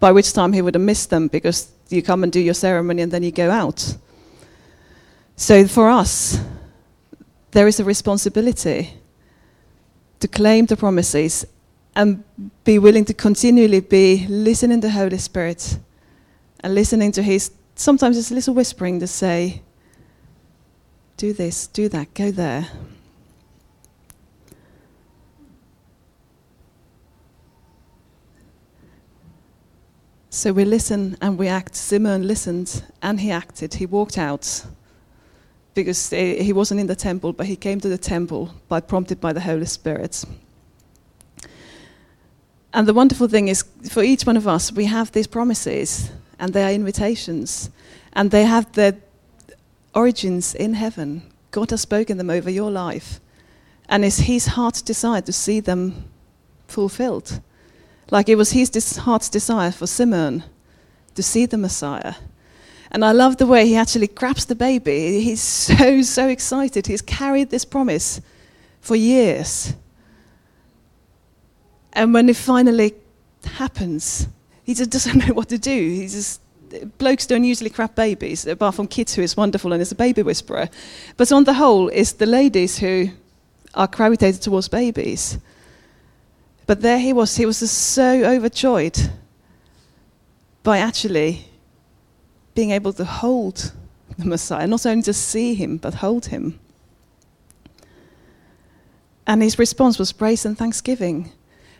by 0.00 0.12
which 0.12 0.32
time 0.32 0.52
he 0.52 0.62
would 0.62 0.74
have 0.74 0.82
missed 0.82 1.10
them 1.10 1.28
because 1.28 1.70
you 1.88 2.02
come 2.02 2.22
and 2.22 2.32
do 2.32 2.40
your 2.40 2.54
ceremony 2.54 3.02
and 3.02 3.12
then 3.12 3.22
you 3.22 3.32
go 3.32 3.50
out. 3.50 3.96
So 5.36 5.66
for 5.66 5.88
us, 5.88 6.38
there 7.50 7.66
is 7.66 7.80
a 7.80 7.84
responsibility 7.84 8.94
to 10.20 10.28
claim 10.28 10.66
the 10.66 10.76
promises 10.76 11.46
and 11.94 12.22
be 12.64 12.78
willing 12.78 13.04
to 13.06 13.14
continually 13.14 13.80
be 13.80 14.26
listening 14.28 14.80
to 14.80 14.88
the 14.88 14.92
Holy 14.92 15.18
Spirit 15.18 15.78
and 16.60 16.74
listening 16.74 17.12
to 17.12 17.22
his 17.22 17.52
sometimes 17.78 18.18
it's 18.18 18.30
a 18.30 18.34
little 18.34 18.54
whispering 18.54 19.00
to 19.00 19.06
say, 19.06 19.62
do 21.16 21.32
this, 21.32 21.66
do 21.68 21.88
that, 21.88 22.12
go 22.14 22.30
there. 22.30 22.68
So 30.38 30.52
we 30.52 30.64
listen 30.64 31.16
and 31.20 31.36
we 31.36 31.48
act. 31.48 31.74
Simeon 31.74 32.28
listened 32.28 32.84
and 33.02 33.18
he 33.18 33.32
acted. 33.32 33.74
He 33.74 33.86
walked 33.86 34.16
out 34.16 34.64
because 35.74 36.12
eh, 36.12 36.40
he 36.44 36.52
wasn't 36.52 36.78
in 36.78 36.86
the 36.86 36.94
temple, 36.94 37.32
but 37.32 37.46
he 37.46 37.56
came 37.56 37.80
to 37.80 37.88
the 37.88 37.98
temple 37.98 38.54
by 38.68 38.80
prompted 38.80 39.20
by 39.20 39.32
the 39.32 39.40
Holy 39.40 39.66
Spirit. 39.66 40.24
And 42.72 42.86
the 42.86 42.94
wonderful 42.94 43.26
thing 43.26 43.48
is, 43.48 43.64
for 43.90 44.04
each 44.04 44.26
one 44.26 44.36
of 44.36 44.46
us, 44.46 44.70
we 44.70 44.84
have 44.84 45.10
these 45.10 45.26
promises 45.26 46.12
and 46.38 46.52
they 46.52 46.62
are 46.62 46.70
invitations, 46.72 47.70
and 48.12 48.30
they 48.30 48.44
have 48.44 48.70
their 48.74 48.92
origins 49.92 50.54
in 50.54 50.74
heaven. 50.74 51.22
God 51.50 51.70
has 51.70 51.80
spoken 51.80 52.16
them 52.16 52.30
over 52.30 52.48
your 52.48 52.70
life, 52.70 53.18
and 53.88 54.04
it's 54.04 54.20
His 54.20 54.46
heart's 54.46 54.82
desire 54.82 55.22
to 55.22 55.32
see 55.32 55.58
them 55.58 56.04
fulfilled. 56.68 57.40
Like 58.10 58.28
it 58.28 58.36
was 58.36 58.52
his 58.52 58.96
heart's 58.96 59.28
desire 59.28 59.70
for 59.70 59.86
Simeon 59.86 60.44
to 61.14 61.22
see 61.22 61.46
the 61.46 61.58
Messiah. 61.58 62.14
And 62.90 63.04
I 63.04 63.12
love 63.12 63.36
the 63.36 63.46
way 63.46 63.66
he 63.66 63.76
actually 63.76 64.06
grabs 64.06 64.46
the 64.46 64.54
baby. 64.54 65.20
He's 65.20 65.42
so, 65.42 66.02
so 66.02 66.28
excited. 66.28 66.86
He's 66.86 67.02
carried 67.02 67.50
this 67.50 67.64
promise 67.64 68.20
for 68.80 68.96
years. 68.96 69.74
And 71.92 72.14
when 72.14 72.28
it 72.28 72.36
finally 72.36 72.94
happens, 73.44 74.28
he 74.64 74.74
just 74.74 74.90
doesn't 74.90 75.18
know 75.26 75.34
what 75.34 75.48
to 75.50 75.58
do. 75.58 75.90
He 75.90 76.08
just, 76.08 76.40
blokes 76.96 77.26
don't 77.26 77.44
usually 77.44 77.70
crap 77.70 77.94
babies, 77.94 78.46
apart 78.46 78.74
from 78.74 78.86
kids, 78.86 79.14
who 79.14 79.22
is 79.22 79.36
wonderful 79.36 79.72
and 79.72 79.82
is 79.82 79.92
a 79.92 79.96
baby 79.96 80.22
whisperer. 80.22 80.68
But 81.16 81.30
on 81.30 81.44
the 81.44 81.54
whole, 81.54 81.88
it's 81.88 82.12
the 82.12 82.26
ladies 82.26 82.78
who 82.78 83.10
are 83.74 83.86
gravitated 83.86 84.40
towards 84.40 84.68
babies. 84.68 85.38
But 86.68 86.82
there 86.82 86.98
he 86.98 87.14
was, 87.14 87.34
he 87.34 87.46
was 87.46 87.60
just 87.60 87.78
so 87.78 88.24
overjoyed 88.24 89.10
by 90.62 90.76
actually 90.76 91.46
being 92.54 92.72
able 92.72 92.92
to 92.92 93.06
hold 93.06 93.72
the 94.18 94.26
Messiah, 94.26 94.66
not 94.66 94.84
only 94.84 95.02
to 95.04 95.14
see 95.14 95.54
him, 95.54 95.78
but 95.78 95.94
hold 95.94 96.26
him. 96.26 96.60
And 99.26 99.42
his 99.42 99.58
response 99.58 99.98
was 99.98 100.12
praise 100.12 100.44
and 100.44 100.58
thanksgiving. 100.58 101.32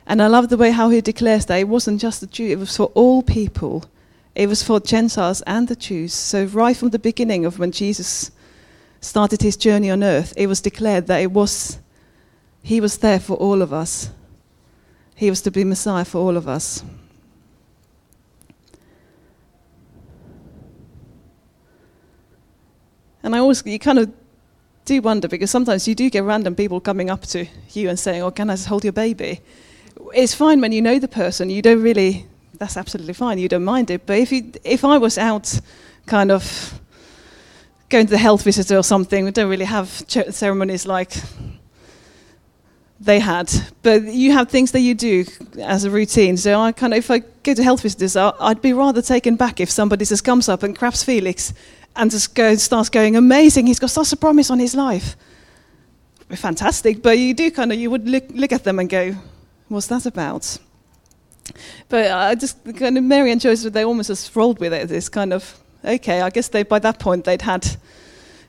And 0.06 0.22
I 0.22 0.26
love 0.26 0.48
the 0.48 0.56
way 0.56 0.70
how 0.70 0.88
he 0.88 1.02
declares 1.02 1.44
that 1.46 1.60
it 1.60 1.68
wasn't 1.68 2.00
just 2.00 2.22
the 2.22 2.26
Jew, 2.26 2.46
it 2.46 2.58
was 2.58 2.74
for 2.74 2.86
all 2.94 3.22
people. 3.22 3.84
It 4.34 4.48
was 4.48 4.62
for 4.62 4.80
Gentiles 4.80 5.42
and 5.42 5.68
the 5.68 5.76
Jews. 5.76 6.14
So 6.14 6.46
right 6.46 6.74
from 6.74 6.88
the 6.88 6.98
beginning 6.98 7.44
of 7.44 7.58
when 7.58 7.72
Jesus 7.72 8.30
started 9.02 9.42
his 9.42 9.58
journey 9.58 9.90
on 9.90 10.02
earth, 10.02 10.32
it 10.38 10.46
was 10.46 10.62
declared 10.62 11.08
that 11.08 11.20
it 11.20 11.32
was 11.32 11.78
he 12.62 12.80
was 12.80 12.96
there 12.98 13.20
for 13.20 13.36
all 13.36 13.60
of 13.60 13.70
us. 13.70 14.12
He 15.18 15.30
was 15.30 15.42
to 15.42 15.50
be 15.50 15.64
Messiah 15.64 16.04
for 16.04 16.18
all 16.18 16.36
of 16.36 16.46
us. 16.46 16.84
And 23.24 23.34
I 23.34 23.40
always, 23.40 23.66
you 23.66 23.80
kind 23.80 23.98
of 23.98 24.12
do 24.84 25.02
wonder 25.02 25.26
because 25.26 25.50
sometimes 25.50 25.88
you 25.88 25.96
do 25.96 26.08
get 26.08 26.22
random 26.22 26.54
people 26.54 26.80
coming 26.80 27.10
up 27.10 27.22
to 27.22 27.46
you 27.72 27.88
and 27.88 27.98
saying, 27.98 28.22
Oh, 28.22 28.30
can 28.30 28.48
I 28.48 28.52
just 28.52 28.68
hold 28.68 28.84
your 28.84 28.92
baby? 28.92 29.40
It's 30.14 30.34
fine 30.34 30.60
when 30.60 30.70
you 30.70 30.80
know 30.80 31.00
the 31.00 31.08
person, 31.08 31.50
you 31.50 31.62
don't 31.62 31.82
really, 31.82 32.24
that's 32.54 32.76
absolutely 32.76 33.12
fine, 33.12 33.38
you 33.38 33.48
don't 33.48 33.64
mind 33.64 33.90
it. 33.90 34.06
But 34.06 34.18
if, 34.18 34.30
you, 34.30 34.52
if 34.62 34.84
I 34.84 34.98
was 34.98 35.18
out 35.18 35.60
kind 36.06 36.30
of 36.30 36.80
going 37.88 38.06
to 38.06 38.12
the 38.12 38.18
health 38.18 38.44
visitor 38.44 38.76
or 38.76 38.84
something, 38.84 39.24
we 39.24 39.32
don't 39.32 39.50
really 39.50 39.64
have 39.64 39.88
ceremonies 40.30 40.86
like 40.86 41.12
they 43.00 43.20
had. 43.20 43.50
But 43.82 44.04
you 44.04 44.32
have 44.32 44.48
things 44.48 44.72
that 44.72 44.80
you 44.80 44.94
do 44.94 45.24
as 45.62 45.84
a 45.84 45.90
routine. 45.90 46.36
So 46.36 46.60
I 46.60 46.72
kind 46.72 46.92
of, 46.92 46.98
if 46.98 47.10
I 47.10 47.20
go 47.42 47.54
to 47.54 47.62
health 47.62 47.82
visitors, 47.82 48.16
I'd 48.16 48.60
be 48.60 48.72
rather 48.72 49.02
taken 49.02 49.36
back 49.36 49.60
if 49.60 49.70
somebody 49.70 50.04
just 50.04 50.24
comes 50.24 50.48
up 50.48 50.62
and 50.62 50.76
grabs 50.76 51.04
Felix 51.04 51.54
and 51.96 52.10
just 52.10 52.34
goes, 52.34 52.62
starts 52.62 52.88
going, 52.88 53.16
amazing, 53.16 53.66
he's 53.66 53.78
got 53.78 53.90
such 53.90 54.12
a 54.12 54.16
promise 54.16 54.50
on 54.50 54.58
his 54.58 54.74
life. 54.74 55.16
Fantastic, 56.28 57.02
but 57.02 57.18
you 57.18 57.34
do 57.34 57.50
kind 57.50 57.72
of, 57.72 57.78
you 57.78 57.90
would 57.90 58.06
look, 58.06 58.24
look 58.30 58.52
at 58.52 58.64
them 58.64 58.78
and 58.78 58.88
go, 58.88 59.14
what's 59.68 59.86
that 59.86 60.04
about? 60.04 60.58
But 61.88 62.10
I 62.10 62.34
just, 62.34 62.62
kind 62.76 62.98
of, 62.98 63.04
Mary 63.04 63.32
and 63.32 63.40
Joseph, 63.40 63.72
they 63.72 63.84
almost 63.84 64.08
just 64.08 64.36
rolled 64.36 64.60
with 64.60 64.72
it. 64.72 64.90
It's 64.90 65.08
kind 65.08 65.32
of, 65.32 65.58
okay, 65.84 66.20
I 66.20 66.30
guess 66.30 66.48
they, 66.48 66.64
by 66.64 66.78
that 66.80 66.98
point, 66.98 67.24
they'd 67.24 67.42
had 67.42 67.66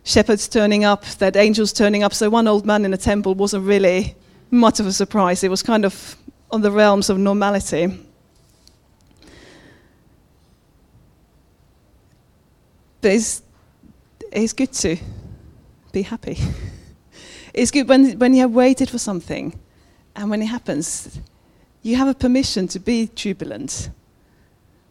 shepherds 0.04 0.48
turning 0.48 0.84
up, 0.84 1.06
they'd 1.06 1.38
angels 1.38 1.72
turning 1.72 2.04
up, 2.04 2.14
so 2.14 2.30
one 2.30 2.48
old 2.48 2.66
man 2.66 2.84
in 2.84 2.94
a 2.94 2.98
temple 2.98 3.34
wasn't 3.36 3.66
really 3.66 4.16
much 4.52 4.80
of 4.80 4.88
a 4.88 4.94
surprise. 4.94 5.44
It 5.44 5.50
was 5.50 5.64
kind 5.64 5.86
of 5.86 6.16
on 6.52 6.62
the 6.62 6.72
realms 6.72 7.10
of 7.10 7.18
normality. 7.18 7.88
But 13.02 13.12
it's, 13.12 13.42
it's 14.32 14.54
good 14.54 14.74
to 14.74 14.98
be 15.92 16.02
happy. 16.02 16.38
it's 17.54 17.72
good 17.72 17.88
when, 17.88 18.20
when 18.20 18.34
you 18.34 18.42
have 18.42 18.52
waited 18.52 18.90
for 18.90 18.98
something 18.98 19.58
and 20.16 20.30
when 20.30 20.42
it 20.42 20.48
happens, 20.48 21.20
you 21.82 21.96
have 21.96 22.08
a 22.08 22.14
permission 22.14 22.68
to 22.70 22.80
be 22.80 23.10
jubilant. 23.16 23.90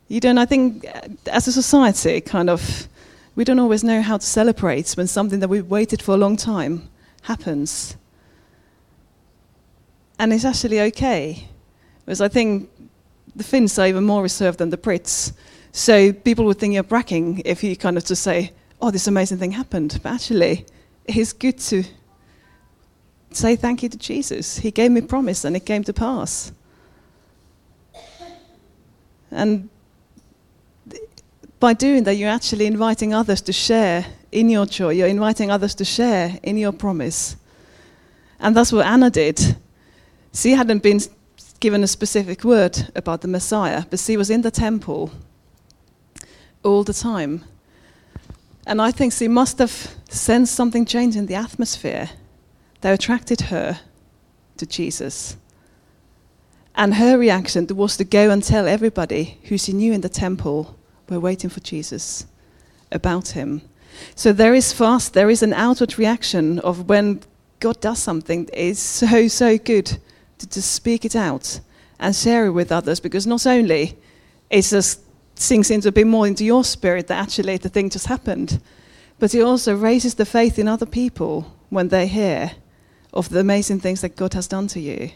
You 0.08 0.20
don't, 0.20 0.38
I 0.38 0.46
think, 0.46 0.86
as 1.26 1.46
a 1.48 1.52
society, 1.52 2.20
kind 2.22 2.48
of, 2.48 2.88
we 3.34 3.44
don't 3.44 3.58
always 3.58 3.84
know 3.84 4.00
how 4.00 4.16
to 4.16 4.24
celebrate 4.24 4.90
when 4.92 5.06
something 5.06 5.40
that 5.40 5.48
we've 5.48 5.66
waited 5.66 6.00
for 6.00 6.14
a 6.14 6.16
long 6.16 6.36
time 6.36 6.88
happens. 7.22 7.96
And 10.18 10.32
it's 10.32 10.44
actually 10.44 10.80
okay. 10.80 11.48
Because 12.04 12.20
I 12.20 12.28
think 12.28 12.70
the 13.36 13.44
Finns 13.44 13.78
are 13.78 13.86
even 13.86 14.04
more 14.04 14.22
reserved 14.22 14.58
than 14.58 14.70
the 14.70 14.76
Brits. 14.76 15.32
So 15.72 16.12
people 16.12 16.44
would 16.46 16.58
think 16.58 16.74
you're 16.74 16.82
bragging 16.82 17.42
if 17.44 17.62
you 17.62 17.76
kind 17.76 17.96
of 17.96 18.04
just 18.04 18.22
say, 18.22 18.52
oh, 18.80 18.90
this 18.90 19.06
amazing 19.06 19.38
thing 19.38 19.52
happened. 19.52 20.00
But 20.02 20.12
actually, 20.12 20.66
it's 21.04 21.32
good 21.32 21.58
to 21.58 21.84
say 23.30 23.56
thank 23.56 23.82
you 23.82 23.88
to 23.88 23.98
Jesus. 23.98 24.58
He 24.58 24.70
gave 24.70 24.90
me 24.90 25.00
promise 25.02 25.44
and 25.44 25.54
it 25.54 25.66
came 25.66 25.84
to 25.84 25.92
pass. 25.92 26.52
And 29.30 29.68
by 31.60 31.74
doing 31.74 32.04
that, 32.04 32.14
you're 32.14 32.30
actually 32.30 32.66
inviting 32.66 33.12
others 33.12 33.42
to 33.42 33.52
share 33.52 34.06
in 34.32 34.48
your 34.48 34.66
joy. 34.66 34.90
You're 34.90 35.08
inviting 35.08 35.50
others 35.50 35.74
to 35.76 35.84
share 35.84 36.38
in 36.42 36.56
your 36.56 36.72
promise. 36.72 37.36
And 38.40 38.56
that's 38.56 38.72
what 38.72 38.86
Anna 38.86 39.10
did. 39.10 39.56
She 40.38 40.52
hadn't 40.52 40.84
been 40.84 41.00
given 41.58 41.82
a 41.82 41.88
specific 41.88 42.44
word 42.44 42.92
about 42.94 43.22
the 43.22 43.26
Messiah, 43.26 43.82
but 43.90 43.98
she 43.98 44.16
was 44.16 44.30
in 44.30 44.42
the 44.42 44.52
temple 44.52 45.10
all 46.62 46.84
the 46.84 46.92
time. 46.92 47.42
And 48.64 48.80
I 48.80 48.92
think 48.92 49.12
she 49.12 49.26
must 49.26 49.58
have 49.58 49.96
sensed 50.08 50.54
something 50.54 50.86
change 50.86 51.16
in 51.16 51.26
the 51.26 51.34
atmosphere 51.34 52.10
that 52.82 52.94
attracted 52.94 53.40
her 53.50 53.80
to 54.58 54.64
Jesus. 54.64 55.36
And 56.76 56.94
her 56.94 57.18
reaction 57.18 57.66
was 57.74 57.96
to 57.96 58.04
go 58.04 58.30
and 58.30 58.40
tell 58.40 58.68
everybody 58.68 59.38
who 59.48 59.58
she 59.58 59.72
knew 59.72 59.92
in 59.92 60.02
the 60.02 60.08
temple 60.08 60.78
were 61.08 61.18
waiting 61.18 61.50
for 61.50 61.58
Jesus 61.58 62.26
about 62.92 63.30
him. 63.30 63.62
So 64.14 64.32
there 64.32 64.54
is 64.54 64.72
fast, 64.72 65.14
there 65.14 65.30
is 65.30 65.42
an 65.42 65.52
outward 65.52 65.98
reaction 65.98 66.60
of 66.60 66.88
when 66.88 67.22
God 67.58 67.80
does 67.80 67.98
something, 67.98 68.48
it's 68.52 68.78
so, 68.78 69.26
so 69.26 69.58
good 69.58 69.98
to 70.38 70.62
speak 70.62 71.04
it 71.04 71.16
out 71.16 71.60
and 71.98 72.14
share 72.14 72.46
it 72.46 72.52
with 72.52 72.70
others 72.72 73.00
because 73.00 73.26
not 73.26 73.46
only 73.46 73.96
it 74.50 74.62
just 74.62 75.00
sinks 75.34 75.70
into 75.70 75.88
a 75.88 75.92
bit 75.92 76.06
more 76.06 76.26
into 76.26 76.44
your 76.44 76.64
spirit 76.64 77.06
that 77.08 77.20
actually 77.20 77.56
the 77.56 77.68
thing 77.68 77.90
just 77.90 78.06
happened, 78.06 78.60
but 79.18 79.34
it 79.34 79.42
also 79.42 79.74
raises 79.74 80.14
the 80.14 80.24
faith 80.24 80.58
in 80.58 80.68
other 80.68 80.86
people 80.86 81.54
when 81.70 81.88
they 81.88 82.06
hear 82.06 82.52
of 83.12 83.28
the 83.28 83.40
amazing 83.40 83.80
things 83.80 84.00
that 84.00 84.16
God 84.16 84.34
has 84.34 84.46
done 84.46 84.68
to 84.68 84.80
you. 84.80 85.10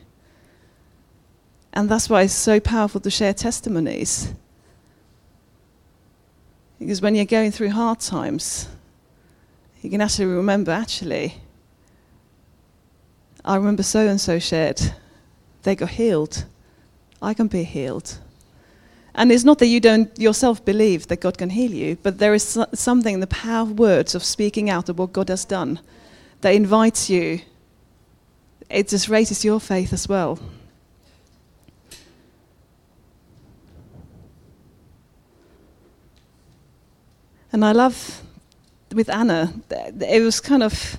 And 1.73 1.89
that's 1.89 2.09
why 2.11 2.23
it's 2.23 2.35
so 2.35 2.61
powerful 2.61 3.01
to 3.01 3.11
share 3.11 3.33
testimonies. 3.33 4.33
Because 6.79 7.01
when 7.01 7.15
you're 7.15 7.25
going 7.25 7.53
through 7.53 7.71
hard 7.71 8.01
times, 8.01 8.69
you 9.83 9.91
can 9.91 10.01
actually 10.01 10.27
remember 10.27 10.71
actually, 10.71 11.35
I 13.45 13.57
remember 13.57 13.83
so 13.83 14.07
and 14.07 14.21
so 14.21 14.39
shared, 14.39 14.81
they 15.63 15.75
got 15.77 15.91
healed. 15.91 16.45
I 17.21 17.35
can 17.35 17.47
be 17.47 17.65
healed. 17.65 18.19
And 19.15 19.31
it's 19.31 19.45
not 19.45 19.59
that 19.59 19.67
you 19.67 19.79
don't 19.79 20.19
yourself 20.19 20.65
believe 20.65 21.09
that 21.09 21.21
God 21.21 21.37
can 21.37 21.51
heal 21.51 21.73
you, 21.73 21.97
but 22.03 22.19
there 22.19 22.35
is 22.35 22.59
something 22.75 23.15
in 23.15 23.21
the 23.21 23.27
power 23.27 23.63
of 23.63 23.79
words 23.79 24.15
of 24.15 24.25
speaking 24.25 24.71
out 24.71 24.89
of 24.89 24.99
what 24.99 25.13
God 25.13 25.29
has 25.29 25.45
done 25.45 25.81
that 26.41 26.55
invites 26.55 27.11
you. 27.11 27.41
It 28.71 28.89
just 28.89 29.09
raises 29.09 29.45
your 29.45 29.61
faith 29.61 29.93
as 29.93 30.09
well. 30.09 30.39
And 37.53 37.67
I 37.67 37.73
love 37.73 38.23
with 38.95 39.11
Anna, 39.11 39.53
it 39.71 40.23
was 40.23 40.41
kind 40.41 40.63
of, 40.63 40.97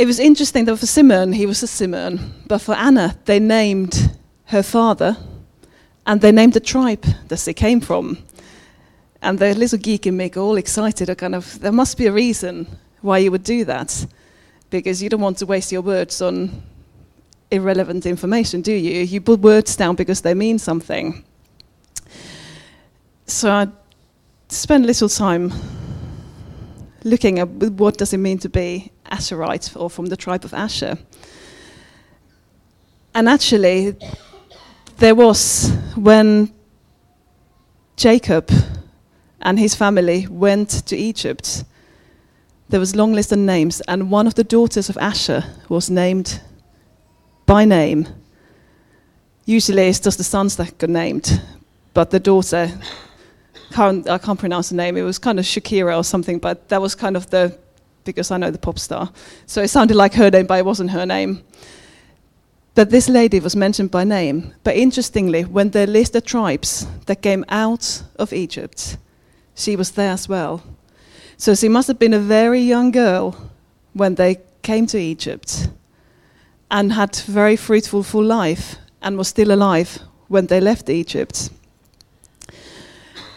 it 0.00 0.06
was 0.06 0.18
interesting 0.18 0.64
that 0.64 0.78
for 0.78 0.86
Simon, 0.86 1.30
he 1.30 1.44
was 1.44 1.62
a 1.62 1.66
Simon, 1.66 2.32
but 2.46 2.62
for 2.62 2.74
Anna, 2.74 3.18
they 3.26 3.38
named 3.38 4.16
her 4.46 4.62
father 4.62 5.14
and 6.06 6.22
they 6.22 6.32
named 6.32 6.54
the 6.54 6.60
tribe 6.60 7.04
that 7.28 7.38
they 7.40 7.52
came 7.52 7.82
from. 7.82 8.16
And 9.20 9.38
the 9.38 9.54
little 9.54 9.76
geek 9.76 10.06
in 10.06 10.16
me 10.16 10.30
got 10.30 10.40
all 10.40 10.56
excited, 10.56 11.10
or 11.10 11.14
kind 11.14 11.34
of, 11.34 11.60
there 11.60 11.70
must 11.70 11.98
be 11.98 12.06
a 12.06 12.12
reason 12.12 12.66
why 13.02 13.18
you 13.18 13.30
would 13.30 13.42
do 13.42 13.66
that, 13.66 14.06
because 14.70 15.02
you 15.02 15.10
don't 15.10 15.20
want 15.20 15.36
to 15.36 15.44
waste 15.44 15.70
your 15.70 15.82
words 15.82 16.22
on 16.22 16.62
irrelevant 17.50 18.06
information, 18.06 18.62
do 18.62 18.72
you? 18.72 19.02
You 19.02 19.20
put 19.20 19.40
words 19.40 19.76
down 19.76 19.96
because 19.96 20.22
they 20.22 20.32
mean 20.32 20.58
something. 20.58 21.22
So 23.26 23.50
I 23.50 23.68
spend 24.48 24.84
a 24.84 24.86
little 24.86 25.10
time 25.10 25.52
looking 27.04 27.38
at 27.38 27.48
what 27.48 27.96
does 27.98 28.12
it 28.12 28.18
mean 28.18 28.38
to 28.38 28.48
be 28.48 28.92
Asherite 29.10 29.76
or 29.76 29.90
from 29.90 30.06
the 30.06 30.16
tribe 30.16 30.44
of 30.44 30.54
Asher. 30.54 30.98
And 33.14 33.28
actually, 33.28 33.96
there 34.98 35.14
was 35.14 35.70
when 35.96 36.52
Jacob 37.96 38.50
and 39.42 39.58
his 39.58 39.74
family 39.74 40.26
went 40.28 40.86
to 40.86 40.96
Egypt, 40.96 41.64
there 42.68 42.78
was 42.78 42.94
a 42.94 42.96
long 42.96 43.12
list 43.12 43.32
of 43.32 43.38
names, 43.38 43.80
and 43.88 44.10
one 44.10 44.26
of 44.26 44.36
the 44.36 44.44
daughters 44.44 44.88
of 44.88 44.96
Asher 44.98 45.44
was 45.68 45.90
named 45.90 46.40
by 47.46 47.64
name. 47.64 48.06
Usually 49.44 49.88
it's 49.88 49.98
just 49.98 50.18
the 50.18 50.24
sons 50.24 50.56
that 50.56 50.78
got 50.78 50.90
named, 50.90 51.42
but 51.94 52.10
the 52.10 52.20
daughter 52.20 52.70
can't, 53.72 54.08
I 54.08 54.18
can't 54.18 54.38
pronounce 54.38 54.70
the 54.70 54.76
name. 54.76 54.96
It 54.96 55.02
was 55.02 55.18
kind 55.18 55.38
of 55.38 55.44
Shakira 55.44 55.96
or 55.96 56.04
something, 56.04 56.38
but 56.38 56.68
that 56.68 56.80
was 56.80 56.94
kind 56.94 57.16
of 57.16 57.30
the, 57.30 57.56
because 58.04 58.30
I 58.30 58.36
know 58.36 58.50
the 58.50 58.58
pop 58.58 58.78
star. 58.78 59.10
So 59.46 59.62
it 59.62 59.68
sounded 59.68 59.96
like 59.96 60.14
her 60.14 60.30
name, 60.30 60.46
but 60.46 60.58
it 60.58 60.64
wasn't 60.64 60.90
her 60.90 61.06
name. 61.06 61.42
That 62.74 62.90
this 62.90 63.08
lady 63.08 63.40
was 63.40 63.56
mentioned 63.56 63.90
by 63.90 64.04
name. 64.04 64.54
But 64.64 64.76
interestingly, 64.76 65.44
when 65.44 65.70
they 65.70 65.86
list 65.86 66.12
the 66.12 66.20
tribes 66.20 66.86
that 67.06 67.22
came 67.22 67.44
out 67.48 68.02
of 68.16 68.32
Egypt, 68.32 68.96
she 69.54 69.76
was 69.76 69.90
there 69.92 70.12
as 70.12 70.28
well. 70.28 70.62
So 71.36 71.54
she 71.54 71.68
must 71.68 71.88
have 71.88 71.98
been 71.98 72.14
a 72.14 72.18
very 72.18 72.60
young 72.60 72.90
girl 72.90 73.36
when 73.92 74.14
they 74.14 74.38
came 74.62 74.86
to 74.86 74.98
Egypt 74.98 75.68
and 76.70 76.92
had 76.92 77.16
very 77.16 77.56
fruitful 77.56 78.02
full 78.02 78.24
life 78.24 78.76
and 79.02 79.16
was 79.18 79.28
still 79.28 79.50
alive 79.52 79.98
when 80.28 80.46
they 80.46 80.60
left 80.60 80.88
Egypt. 80.88 81.50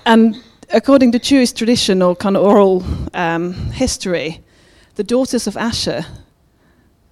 And 0.05 0.41
according 0.69 1.11
to 1.13 1.19
Jewish 1.19 1.51
tradition 1.53 2.01
or 2.01 2.15
kind 2.15 2.35
of 2.35 2.43
oral 2.43 2.83
um, 3.13 3.53
history, 3.71 4.41
the 4.95 5.03
daughters 5.03 5.47
of 5.47 5.57
Asher 5.57 6.05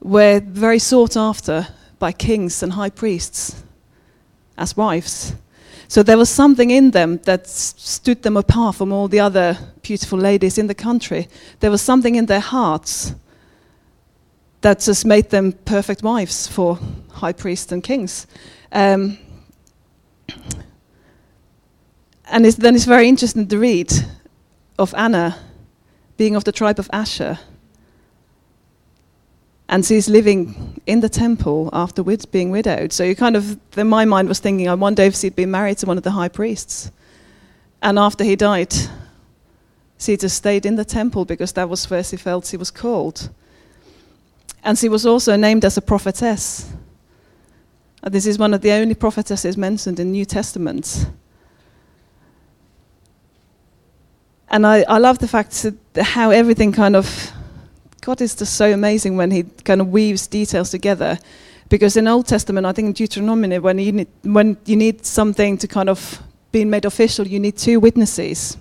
were 0.01 0.41
very 0.41 0.79
sought 0.79 1.15
after 1.15 1.67
by 1.99 2.11
kings 2.11 2.63
and 2.63 2.73
high 2.73 2.89
priests 2.89 3.63
as 4.57 4.75
wives. 4.75 5.33
So 5.87 6.03
there 6.03 6.17
was 6.17 6.29
something 6.29 6.69
in 6.69 6.91
them 6.91 7.17
that 7.23 7.47
stood 7.47 8.23
them 8.23 8.37
apart 8.37 8.75
from 8.75 8.91
all 8.91 9.07
the 9.07 9.19
other 9.19 9.57
beautiful 9.81 10.17
ladies 10.17 10.57
in 10.57 10.67
the 10.67 10.75
country. 10.75 11.27
There 11.59 11.71
was 11.71 11.81
something 11.81 12.15
in 12.15 12.27
their 12.27 12.39
hearts 12.39 13.13
that 14.61 14.79
just 14.79 15.05
made 15.05 15.29
them 15.29 15.51
perfect 15.51 16.03
wives 16.03 16.47
for 16.47 16.79
high 17.11 17.33
priests 17.33 17.71
and 17.71 17.83
kings. 17.83 18.27
Um, 18.71 19.17
and 22.31 22.45
it's, 22.45 22.55
then 22.55 22.75
it's 22.75 22.85
very 22.85 23.07
interesting 23.07 23.47
to 23.47 23.59
read 23.59 23.91
of 24.79 24.93
Anna 24.95 25.37
being 26.17 26.35
of 26.35 26.43
the 26.45 26.51
tribe 26.51 26.79
of 26.79 26.89
Asher. 26.93 27.37
And 29.67 29.85
she's 29.85 30.09
living 30.09 30.81
in 30.85 31.01
the 31.01 31.09
temple 31.09 31.69
after 31.71 32.03
being 32.03 32.51
widowed. 32.51 32.91
So 32.91 33.03
you 33.03 33.15
kind 33.15 33.35
of, 33.35 33.57
in 33.77 33.87
my 33.87 34.05
mind, 34.05 34.27
was 34.27 34.39
thinking, 34.39 34.67
I 34.67 34.73
wonder 34.73 35.03
if 35.03 35.15
she'd 35.15 35.35
been 35.35 35.51
married 35.51 35.77
to 35.79 35.85
one 35.85 35.97
of 35.97 36.03
the 36.03 36.11
high 36.11 36.27
priests. 36.27 36.91
And 37.81 37.97
after 37.97 38.23
he 38.23 38.35
died, 38.35 38.73
she 39.97 40.17
just 40.17 40.35
stayed 40.35 40.65
in 40.65 40.75
the 40.75 40.85
temple 40.85 41.25
because 41.25 41.53
that 41.53 41.69
was 41.69 41.89
where 41.89 42.03
she 42.03 42.17
felt 42.17 42.45
she 42.45 42.57
was 42.57 42.71
called. 42.71 43.29
And 44.63 44.77
she 44.77 44.89
was 44.89 45.05
also 45.05 45.35
named 45.35 45.63
as 45.63 45.77
a 45.77 45.81
prophetess. 45.81 46.71
And 48.03 48.13
this 48.13 48.25
is 48.25 48.37
one 48.37 48.53
of 48.53 48.61
the 48.61 48.71
only 48.71 48.95
prophetesses 48.95 49.57
mentioned 49.57 49.99
in 49.99 50.11
New 50.11 50.25
Testament. 50.25 51.07
And 54.51 54.67
I, 54.67 54.83
I 54.83 54.97
love 54.97 55.19
the 55.19 55.27
fact 55.27 55.63
that 55.63 56.03
how 56.03 56.29
everything 56.29 56.73
kind 56.73 56.95
of, 56.95 57.31
God 58.01 58.21
is 58.21 58.35
just 58.35 58.55
so 58.55 58.71
amazing 58.71 59.15
when 59.15 59.31
He 59.31 59.43
kind 59.63 59.79
of 59.79 59.87
weaves 59.87 60.27
details 60.27 60.69
together. 60.69 61.17
Because 61.69 61.95
in 61.95 62.05
Old 62.05 62.27
Testament, 62.27 62.67
I 62.67 62.73
think 62.73 62.87
in 62.87 62.93
Deuteronomy, 62.93 63.57
when 63.59 63.79
you 63.79 63.93
need, 63.93 64.07
when 64.23 64.57
you 64.65 64.75
need 64.75 65.05
something 65.05 65.57
to 65.57 65.67
kind 65.69 65.87
of 65.89 66.21
be 66.51 66.65
made 66.65 66.83
official, 66.83 67.25
you 67.25 67.39
need 67.39 67.57
two 67.57 67.79
witnesses. 67.79 68.57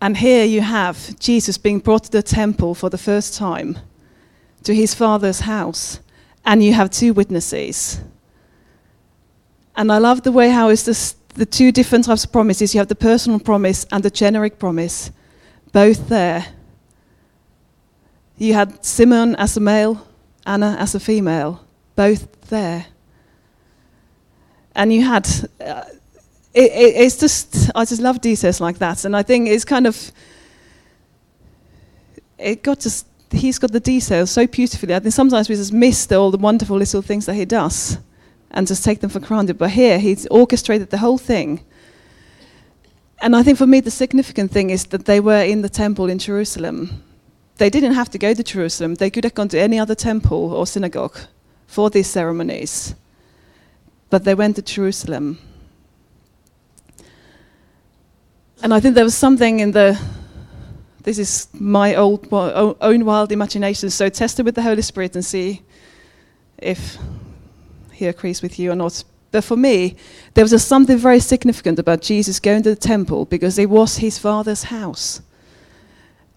And 0.00 0.16
here 0.16 0.44
you 0.44 0.60
have 0.60 1.18
Jesus 1.18 1.58
being 1.58 1.80
brought 1.80 2.04
to 2.04 2.10
the 2.10 2.22
temple 2.22 2.76
for 2.76 2.88
the 2.88 2.98
first 2.98 3.34
time, 3.34 3.78
to 4.62 4.74
his 4.74 4.94
father's 4.94 5.40
house, 5.40 5.98
and 6.44 6.62
you 6.62 6.72
have 6.72 6.90
two 6.90 7.12
witnesses. 7.12 8.00
And 9.74 9.90
I 9.90 9.98
love 9.98 10.22
the 10.22 10.32
way 10.32 10.50
how 10.50 10.68
it's 10.68 10.84
this, 10.84 11.16
the 11.34 11.46
two 11.46 11.72
different 11.72 12.04
types 12.04 12.24
of 12.24 12.32
promises. 12.32 12.74
You 12.74 12.78
have 12.78 12.88
the 12.88 12.94
personal 12.94 13.38
promise 13.38 13.86
and 13.90 14.02
the 14.02 14.10
generic 14.10 14.58
promise, 14.58 15.10
both 15.72 16.08
there. 16.08 16.46
You 18.38 18.54
had 18.54 18.84
Simon 18.84 19.36
as 19.36 19.56
a 19.56 19.60
male, 19.60 20.06
Anna 20.46 20.76
as 20.78 20.94
a 20.94 21.00
female, 21.00 21.64
both 21.96 22.48
there. 22.48 22.86
And 24.74 24.92
you 24.92 25.02
had, 25.02 25.28
uh, 25.60 25.84
it, 26.54 26.72
it, 26.72 26.96
it's 26.96 27.18
just, 27.18 27.70
I 27.74 27.84
just 27.84 28.00
love 28.00 28.20
details 28.20 28.60
like 28.60 28.78
that. 28.78 29.04
And 29.04 29.16
I 29.16 29.22
think 29.22 29.48
it's 29.48 29.64
kind 29.64 29.86
of, 29.86 30.12
it 32.38 32.62
got 32.62 32.80
just, 32.80 33.06
he's 33.30 33.58
got 33.58 33.70
the 33.70 33.80
details 33.80 34.30
so 34.30 34.46
beautifully. 34.46 34.94
I 34.94 34.98
think 34.98 35.14
sometimes 35.14 35.48
we 35.48 35.54
just 35.54 35.72
miss 35.72 36.10
all 36.10 36.30
the 36.30 36.38
wonderful 36.38 36.76
little 36.76 37.02
things 37.02 37.26
that 37.26 37.34
he 37.34 37.44
does 37.44 37.98
and 38.52 38.66
just 38.66 38.84
take 38.84 39.00
them 39.00 39.10
for 39.10 39.20
granted. 39.20 39.58
But 39.58 39.70
here, 39.70 39.98
he's 39.98 40.26
orchestrated 40.28 40.90
the 40.90 40.98
whole 40.98 41.18
thing. 41.18 41.64
And 43.20 43.34
I 43.34 43.42
think 43.42 43.58
for 43.58 43.66
me, 43.66 43.80
the 43.80 43.90
significant 43.90 44.50
thing 44.50 44.70
is 44.70 44.86
that 44.86 45.04
they 45.06 45.20
were 45.20 45.42
in 45.42 45.62
the 45.62 45.68
temple 45.68 46.08
in 46.08 46.18
Jerusalem. 46.18 47.02
They 47.56 47.70
didn't 47.70 47.94
have 47.94 48.10
to 48.10 48.18
go 48.18 48.34
to 48.34 48.42
Jerusalem, 48.42 48.96
they 48.96 49.10
could 49.10 49.24
have 49.24 49.34
gone 49.34 49.48
to 49.48 49.60
any 49.60 49.78
other 49.78 49.94
temple 49.94 50.52
or 50.52 50.66
synagogue 50.66 51.18
for 51.66 51.90
these 51.90 52.08
ceremonies. 52.08 52.94
But 54.10 54.24
they 54.24 54.34
went 54.34 54.56
to 54.56 54.62
Jerusalem. 54.62 55.38
And 58.62 58.74
I 58.74 58.80
think 58.80 58.94
there 58.94 59.04
was 59.04 59.14
something 59.14 59.60
in 59.60 59.72
the 59.72 59.98
this 61.02 61.18
is 61.18 61.48
my 61.52 61.96
old, 61.96 62.28
own 62.32 63.04
wild 63.04 63.32
imagination. 63.32 63.90
So 63.90 64.08
test 64.08 64.38
it 64.38 64.44
with 64.44 64.54
the 64.54 64.62
Holy 64.62 64.82
Spirit 64.82 65.16
and 65.16 65.24
see 65.24 65.62
if 66.58 66.96
he 68.02 68.08
agrees 68.08 68.42
with 68.42 68.58
you 68.58 68.72
or 68.72 68.74
not. 68.74 69.04
But 69.30 69.44
for 69.44 69.56
me, 69.56 69.96
there 70.34 70.44
was 70.44 70.64
something 70.64 70.98
very 70.98 71.20
significant 71.20 71.78
about 71.78 72.02
Jesus 72.02 72.38
going 72.38 72.62
to 72.64 72.70
the 72.70 72.76
temple 72.76 73.24
because 73.24 73.58
it 73.58 73.70
was 73.70 73.98
his 73.98 74.18
father's 74.18 74.64
house. 74.64 75.22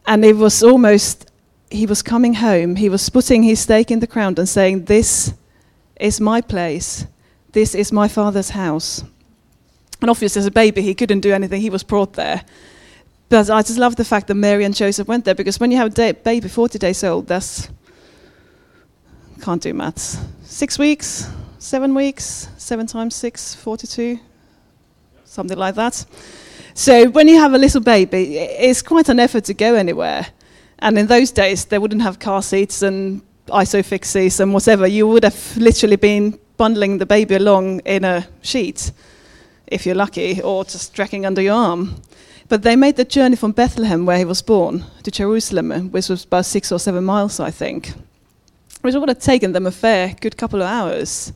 And 0.07 0.23
it 0.23 0.37
was 0.37 0.63
almost, 0.63 1.29
he 1.69 1.85
was 1.85 2.01
coming 2.01 2.35
home, 2.35 2.75
he 2.77 2.89
was 2.89 3.09
putting 3.09 3.43
his 3.43 3.59
stake 3.59 3.91
in 3.91 3.99
the 3.99 4.07
ground 4.07 4.39
and 4.39 4.47
saying, 4.47 4.85
This 4.85 5.33
is 5.99 6.21
my 6.21 6.39
place, 6.41 7.05
this 7.51 7.75
is 7.75 7.91
my 7.91 8.07
father's 8.07 8.51
house. 8.51 9.03
And 9.99 10.09
obviously, 10.09 10.39
as 10.39 10.45
a 10.45 10.51
baby, 10.51 10.81
he 10.81 10.93
couldn't 10.93 11.21
do 11.21 11.33
anything, 11.33 11.61
he 11.61 11.69
was 11.69 11.83
brought 11.83 12.13
there. 12.13 12.43
But 13.27 13.49
I 13.49 13.61
just 13.61 13.79
love 13.79 13.95
the 13.95 14.05
fact 14.05 14.27
that 14.27 14.35
Mary 14.35 14.63
and 14.63 14.75
Joseph 14.75 15.07
went 15.07 15.25
there 15.25 15.35
because 15.35 15.59
when 15.59 15.71
you 15.71 15.77
have 15.77 15.87
a 15.87 15.95
day, 15.95 16.11
baby 16.11 16.47
40 16.47 16.77
days 16.77 17.03
old, 17.03 17.27
that's, 17.27 17.69
can't 19.41 19.61
do 19.61 19.73
maths, 19.73 20.19
six 20.43 20.77
weeks, 20.77 21.27
seven 21.65 21.95
weeks, 21.95 22.47
seven 22.57 22.85
times 22.85 23.15
six, 23.15 23.55
42, 23.55 24.19
something 25.23 25.57
like 25.57 25.73
that. 25.73 26.05
So 26.75 27.09
when 27.09 27.27
you 27.27 27.39
have 27.39 27.55
a 27.55 27.57
little 27.57 27.81
baby, 27.81 28.37
it's 28.37 28.83
quite 28.83 29.09
an 29.09 29.19
effort 29.19 29.45
to 29.45 29.55
go 29.55 29.73
anywhere. 29.73 30.27
And 30.77 30.99
in 30.99 31.07
those 31.07 31.31
days, 31.31 31.65
they 31.65 31.79
wouldn't 31.79 32.03
have 32.03 32.19
car 32.19 32.43
seats 32.43 32.83
and 32.83 33.23
isofix 33.47 34.05
seats 34.05 34.39
and 34.39 34.53
whatever. 34.53 34.85
You 34.85 35.07
would 35.07 35.23
have 35.23 35.57
literally 35.57 35.95
been 35.95 36.37
bundling 36.55 36.99
the 36.99 37.05
baby 37.07 37.33
along 37.33 37.79
in 37.79 38.05
a 38.05 38.27
sheet, 38.43 38.91
if 39.65 39.87
you're 39.87 39.95
lucky, 39.95 40.41
or 40.43 40.65
just 40.65 40.93
dragging 40.93 41.25
under 41.25 41.41
your 41.41 41.55
arm. 41.55 41.95
But 42.47 42.61
they 42.61 42.75
made 42.75 42.95
the 42.95 43.05
journey 43.05 43.37
from 43.37 43.53
Bethlehem, 43.53 44.05
where 44.05 44.19
he 44.19 44.25
was 44.25 44.43
born, 44.43 44.85
to 45.01 45.09
Jerusalem, 45.09 45.71
uh, 45.71 45.79
which 45.79 46.09
was 46.09 46.25
about 46.25 46.45
six 46.45 46.71
or 46.71 46.77
seven 46.77 47.03
miles, 47.03 47.39
I 47.39 47.49
think, 47.49 47.91
which 48.81 48.93
would 48.93 49.09
have 49.09 49.19
taken 49.19 49.53
them 49.53 49.65
a 49.65 49.71
fair 49.71 50.15
good 50.21 50.37
couple 50.37 50.61
of 50.61 50.67
hours 50.67 51.33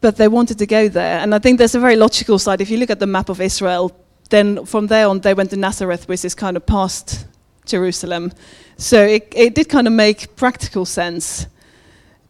but 0.00 0.16
they 0.16 0.28
wanted 0.28 0.58
to 0.58 0.66
go 0.66 0.88
there. 0.88 1.18
And 1.18 1.34
I 1.34 1.38
think 1.38 1.58
there's 1.58 1.74
a 1.74 1.80
very 1.80 1.96
logical 1.96 2.38
side. 2.38 2.60
If 2.60 2.70
you 2.70 2.78
look 2.78 2.90
at 2.90 3.00
the 3.00 3.06
map 3.06 3.28
of 3.28 3.40
Israel, 3.40 3.96
then 4.30 4.64
from 4.64 4.86
there 4.86 5.08
on 5.08 5.20
they 5.20 5.34
went 5.34 5.50
to 5.50 5.56
Nazareth, 5.56 6.08
which 6.08 6.24
is 6.24 6.34
kind 6.34 6.56
of 6.56 6.66
past 6.66 7.26
Jerusalem. 7.64 8.32
So 8.76 9.02
it, 9.02 9.32
it 9.34 9.54
did 9.54 9.68
kind 9.68 9.86
of 9.86 9.92
make 9.92 10.36
practical 10.36 10.84
sense. 10.84 11.46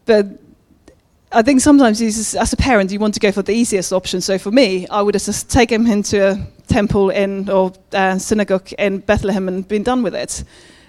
But 0.07 0.27
I 1.31 1.43
think 1.43 1.61
sometimes 1.61 2.01
as 2.01 2.53
a 2.53 2.57
parent, 2.57 2.91
you 2.91 2.99
want 2.99 3.15
to 3.15 3.21
go 3.21 3.33
for 3.33 3.43
the 3.43 3.53
easiest 3.53 3.93
option. 3.93 4.21
So 4.21 4.39
for 4.39 4.51
me, 4.51 4.87
I 4.89 5.03
would 5.03 5.15
have 5.15 5.25
just 5.25 5.51
taken 5.51 5.85
him 5.85 6.03
to 6.05 6.31
a 6.31 6.47
temple 6.69 7.11
in 7.11 7.51
or 7.51 7.73
a 7.93 8.19
synagogue 8.19 8.73
in 8.79 8.99
Bethlehem 9.01 9.49
and 9.49 9.69
been 9.69 9.83
done 9.83 10.03
with 10.03 10.15
it. 10.15 10.45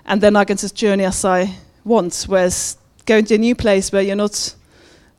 And 0.06 0.22
then 0.22 0.36
I 0.36 0.46
can 0.46 0.56
just 0.56 0.76
journey 0.76 1.04
as 1.04 1.26
I 1.26 1.54
want. 1.84 2.26
Whereas 2.28 2.78
going 3.06 3.26
to 3.26 3.36
a 3.36 3.38
new 3.38 3.56
place 3.56 3.92
where 3.92 4.02
you're 4.02 4.15
not 4.15 4.56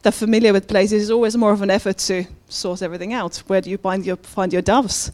they're 0.02 0.12
familiar 0.12 0.52
with 0.52 0.66
places, 0.66 1.02
it's 1.02 1.10
always 1.10 1.36
more 1.36 1.52
of 1.52 1.62
an 1.62 1.70
effort 1.70 1.98
to 1.98 2.24
sort 2.48 2.82
everything 2.82 3.12
out. 3.12 3.36
Where 3.46 3.60
do 3.60 3.70
you 3.70 3.76
find 3.76 4.04
your, 4.04 4.16
find 4.16 4.52
your 4.52 4.62
doves 4.62 5.12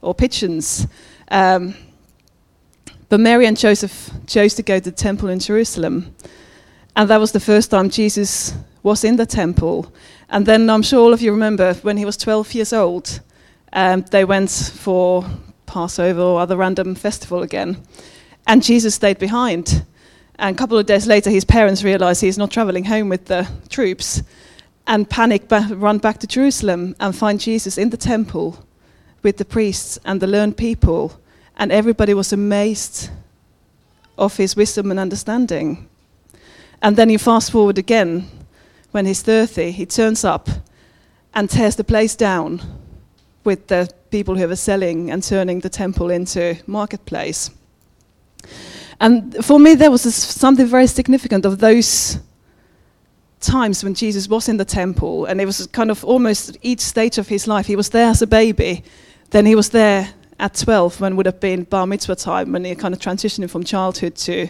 or 0.00 0.14
pigeons? 0.14 0.86
Um, 1.30 1.74
but 3.08 3.20
Mary 3.20 3.46
and 3.46 3.56
Joseph 3.56 4.10
chose 4.26 4.54
to 4.54 4.62
go 4.62 4.78
to 4.78 4.90
the 4.90 4.96
temple 4.96 5.28
in 5.28 5.38
Jerusalem. 5.38 6.14
And 6.94 7.08
that 7.10 7.20
was 7.20 7.32
the 7.32 7.40
first 7.40 7.70
time 7.70 7.90
Jesus 7.90 8.54
was 8.82 9.04
in 9.04 9.16
the 9.16 9.26
temple. 9.26 9.92
And 10.28 10.46
then 10.46 10.68
I'm 10.68 10.82
sure 10.82 11.00
all 11.00 11.12
of 11.12 11.22
you 11.22 11.32
remember 11.32 11.74
when 11.74 11.96
he 11.96 12.04
was 12.04 12.16
12 12.16 12.54
years 12.54 12.72
old, 12.72 13.20
um, 13.72 14.04
they 14.10 14.24
went 14.24 14.50
for 14.50 15.24
Passover 15.66 16.20
or 16.20 16.40
other 16.40 16.56
random 16.56 16.94
festival 16.94 17.42
again. 17.42 17.82
And 18.46 18.62
Jesus 18.62 18.94
stayed 18.94 19.18
behind. 19.18 19.84
And 20.38 20.54
a 20.54 20.58
couple 20.58 20.78
of 20.78 20.86
days 20.86 21.06
later, 21.06 21.30
his 21.30 21.44
parents 21.44 21.82
realize 21.82 22.20
he's 22.20 22.38
not 22.38 22.50
traveling 22.50 22.84
home 22.84 23.08
with 23.08 23.24
the 23.24 23.48
troops 23.68 24.22
and 24.86 25.08
panic, 25.08 25.48
ba- 25.48 25.68
run 25.70 25.98
back 25.98 26.18
to 26.18 26.26
Jerusalem 26.26 26.94
and 27.00 27.14
find 27.14 27.40
Jesus 27.40 27.76
in 27.76 27.90
the 27.90 27.96
temple 27.96 28.64
with 29.22 29.36
the 29.36 29.44
priests 29.44 29.98
and 30.04 30.20
the 30.20 30.26
learned 30.26 30.56
people. 30.56 31.20
And 31.56 31.72
everybody 31.72 32.14
was 32.14 32.32
amazed 32.32 33.10
of 34.16 34.36
his 34.36 34.56
wisdom 34.56 34.90
and 34.90 35.00
understanding. 35.00 35.88
And 36.82 36.96
then 36.96 37.10
you 37.10 37.18
fast 37.18 37.50
forward 37.50 37.78
again, 37.78 38.28
when 38.92 39.06
he's 39.06 39.22
30, 39.22 39.72
he 39.72 39.84
turns 39.84 40.24
up 40.24 40.48
and 41.34 41.50
tears 41.50 41.76
the 41.76 41.84
place 41.84 42.14
down 42.14 42.60
with 43.44 43.66
the 43.66 43.90
people 44.10 44.36
who 44.36 44.46
were 44.48 44.56
selling 44.56 45.10
and 45.10 45.22
turning 45.22 45.60
the 45.60 45.68
temple 45.68 46.10
into 46.10 46.56
marketplace. 46.66 47.50
And 49.00 49.44
for 49.44 49.58
me, 49.60 49.74
there 49.74 49.90
was 49.90 50.02
something 50.14 50.66
very 50.66 50.86
significant 50.86 51.44
of 51.44 51.58
those 51.58 52.18
times 53.40 53.84
when 53.84 53.94
Jesus 53.94 54.28
was 54.28 54.48
in 54.48 54.56
the 54.56 54.64
temple, 54.64 55.26
and 55.26 55.40
it 55.40 55.46
was 55.46 55.66
kind 55.68 55.90
of 55.90 56.04
almost 56.04 56.56
each 56.62 56.80
stage 56.80 57.18
of 57.18 57.28
his 57.28 57.46
life. 57.46 57.66
He 57.66 57.76
was 57.76 57.90
there 57.90 58.08
as 58.08 58.22
a 58.22 58.26
baby, 58.26 58.82
then 59.30 59.46
he 59.46 59.54
was 59.54 59.70
there 59.70 60.12
at 60.40 60.54
12 60.54 61.00
when 61.00 61.16
would 61.16 61.26
have 61.26 61.40
been 61.40 61.64
bar 61.64 61.86
mitzvah 61.86 62.16
time, 62.16 62.52
when 62.52 62.64
he 62.64 62.74
kind 62.74 62.94
of 62.94 63.00
transitioning 63.00 63.50
from 63.50 63.64
childhood 63.64 64.16
to 64.16 64.48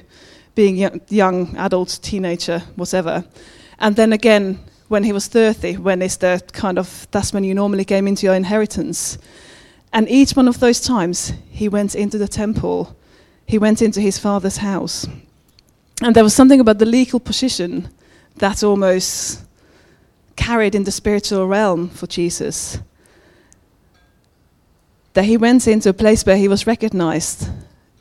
being 0.54 0.76
young, 0.76 1.00
young 1.08 1.56
adult, 1.56 1.98
teenager, 2.02 2.60
whatever. 2.76 3.24
And 3.78 3.96
then 3.96 4.12
again, 4.12 4.58
when 4.88 5.04
he 5.04 5.12
was 5.12 5.26
30, 5.26 5.76
when 5.76 6.02
is 6.02 6.16
the 6.16 6.42
kind 6.52 6.78
of, 6.78 7.06
that's 7.10 7.32
when 7.32 7.44
you 7.44 7.54
normally 7.54 7.84
came 7.84 8.08
into 8.08 8.26
your 8.26 8.34
inheritance. 8.34 9.18
And 9.92 10.08
each 10.08 10.32
one 10.32 10.48
of 10.48 10.60
those 10.60 10.80
times, 10.80 11.32
he 11.50 11.68
went 11.68 11.94
into 11.94 12.18
the 12.18 12.28
temple 12.28 12.97
he 13.48 13.56
went 13.58 13.80
into 13.80 13.98
his 13.98 14.18
father's 14.18 14.58
house. 14.58 15.06
And 16.02 16.14
there 16.14 16.22
was 16.22 16.34
something 16.34 16.60
about 16.60 16.78
the 16.78 16.84
legal 16.84 17.18
position 17.18 17.88
that 18.36 18.62
almost 18.62 19.42
carried 20.36 20.74
in 20.74 20.84
the 20.84 20.92
spiritual 20.92 21.48
realm 21.48 21.88
for 21.88 22.06
Jesus. 22.06 22.78
That 25.14 25.24
he 25.24 25.38
went 25.38 25.66
into 25.66 25.88
a 25.88 25.94
place 25.94 26.26
where 26.26 26.36
he 26.36 26.46
was 26.46 26.66
recognized 26.66 27.48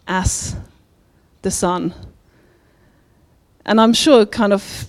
as 0.06 0.58
the 1.44 1.50
Son. 1.50 1.94
And 3.66 3.80
I'm 3.80 3.94
sure, 3.94 4.26
kind 4.26 4.52
of, 4.52 4.86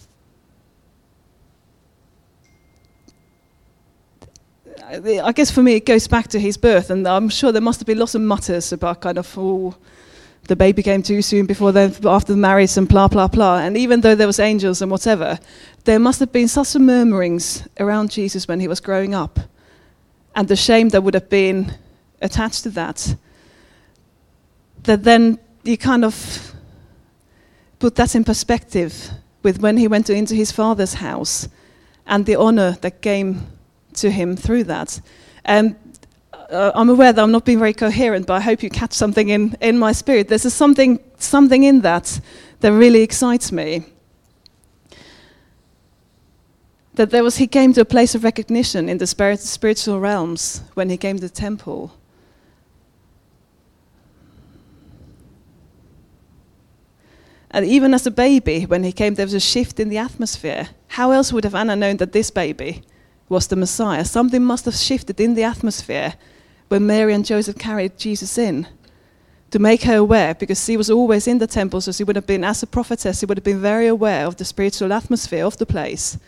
I 4.90 5.32
guess 5.32 5.52
for 5.52 5.62
me, 5.62 5.74
it 5.76 5.86
goes 5.86 6.08
back 6.08 6.26
to 6.28 6.40
his 6.40 6.56
birth, 6.56 6.90
and 6.90 7.06
I'm 7.06 7.28
sure 7.28 7.52
there 7.52 7.62
must 7.62 7.78
have 7.78 7.86
been 7.86 7.98
lots 7.98 8.16
of 8.16 8.22
mutters 8.22 8.72
about 8.72 9.02
kind 9.02 9.18
of, 9.18 9.38
oh, 9.38 9.76
the 10.48 10.56
baby 10.56 10.82
came 10.82 11.02
too 11.02 11.20
soon 11.20 11.44
before 11.46 11.72
they, 11.72 11.84
after 12.04 12.32
the 12.32 12.38
marriage 12.38 12.76
and 12.78 12.88
blah, 12.88 13.06
blah, 13.06 13.28
blah. 13.28 13.58
And 13.58 13.76
even 13.76 14.00
though 14.00 14.14
there 14.14 14.26
was 14.26 14.40
angels 14.40 14.80
and 14.80 14.90
whatever, 14.90 15.38
there 15.84 15.98
must 15.98 16.20
have 16.20 16.32
been 16.32 16.48
such 16.48 16.74
murmurings 16.74 17.68
around 17.78 18.10
Jesus 18.10 18.48
when 18.48 18.58
he 18.58 18.66
was 18.66 18.80
growing 18.80 19.14
up. 19.14 19.38
And 20.34 20.48
the 20.48 20.56
shame 20.56 20.88
that 20.90 21.02
would 21.02 21.14
have 21.14 21.28
been 21.28 21.74
attached 22.22 22.62
to 22.62 22.70
that. 22.70 23.14
That 24.84 25.04
then 25.04 25.38
you 25.64 25.76
kind 25.76 26.04
of 26.04 26.54
put 27.78 27.94
that 27.96 28.14
in 28.14 28.24
perspective 28.24 29.10
with 29.42 29.60
when 29.60 29.76
he 29.76 29.86
went 29.86 30.08
into 30.08 30.34
his 30.34 30.50
father's 30.50 30.94
house 30.94 31.46
and 32.06 32.24
the 32.24 32.36
honor 32.36 32.78
that 32.80 33.02
came 33.02 33.46
to 33.94 34.10
him 34.10 34.34
through 34.34 34.64
that. 34.64 34.98
And 35.44 35.76
uh, 36.50 36.72
I'm 36.74 36.88
aware 36.88 37.12
that 37.12 37.22
I'm 37.22 37.32
not 37.32 37.44
being 37.44 37.58
very 37.58 37.74
coherent, 37.74 38.26
but 38.26 38.34
I 38.34 38.40
hope 38.40 38.62
you 38.62 38.70
catch 38.70 38.92
something 38.92 39.28
in, 39.28 39.56
in 39.60 39.78
my 39.78 39.92
spirit. 39.92 40.28
There's 40.28 40.50
something, 40.52 40.98
something 41.18 41.62
in 41.62 41.82
that 41.82 42.20
that 42.60 42.72
really 42.72 43.02
excites 43.02 43.52
me. 43.52 43.84
That 46.94 47.10
there 47.10 47.22
was, 47.22 47.36
he 47.36 47.46
came 47.46 47.72
to 47.74 47.82
a 47.82 47.84
place 47.84 48.14
of 48.14 48.24
recognition 48.24 48.88
in 48.88 48.98
the 48.98 49.06
spirit, 49.06 49.40
spiritual 49.40 50.00
realms 50.00 50.62
when 50.74 50.88
he 50.90 50.96
came 50.96 51.16
to 51.16 51.22
the 51.22 51.28
temple. 51.28 51.92
And 57.50 57.64
even 57.64 57.94
as 57.94 58.06
a 58.06 58.10
baby, 58.10 58.64
when 58.64 58.84
he 58.84 58.92
came, 58.92 59.14
there 59.14 59.26
was 59.26 59.34
a 59.34 59.40
shift 59.40 59.78
in 59.80 59.88
the 59.88 59.98
atmosphere. 59.98 60.68
How 60.88 61.12
else 61.12 61.32
would 61.32 61.44
have 61.44 61.54
Anna 61.54 61.76
known 61.76 61.98
that 61.98 62.12
this 62.12 62.30
baby 62.30 62.82
was 63.28 63.46
the 63.46 63.56
Messiah? 63.56 64.04
Something 64.04 64.44
must 64.44 64.64
have 64.64 64.74
shifted 64.74 65.20
in 65.20 65.34
the 65.34 65.44
atmosphere 65.44 66.14
when 66.68 66.86
Mary 66.86 67.14
and 67.14 67.24
Joseph 67.24 67.58
carried 67.58 67.98
Jesus 67.98 68.38
in 68.38 68.66
to 69.50 69.58
make 69.58 69.82
her 69.82 69.96
aware, 69.96 70.34
because 70.34 70.62
she 70.62 70.76
was 70.76 70.90
always 70.90 71.26
in 71.26 71.38
the 71.38 71.46
temple, 71.46 71.80
so 71.80 71.90
she 71.90 72.04
would 72.04 72.16
have 72.16 72.26
been, 72.26 72.44
as 72.44 72.62
a 72.62 72.66
prophetess, 72.66 73.20
she 73.20 73.26
would 73.26 73.38
have 73.38 73.44
been 73.44 73.62
very 73.62 73.86
aware 73.86 74.26
of 74.26 74.36
the 74.36 74.44
spiritual 74.44 74.92
atmosphere 74.92 75.44
of 75.44 75.56
the 75.56 75.64
place. 75.64 76.18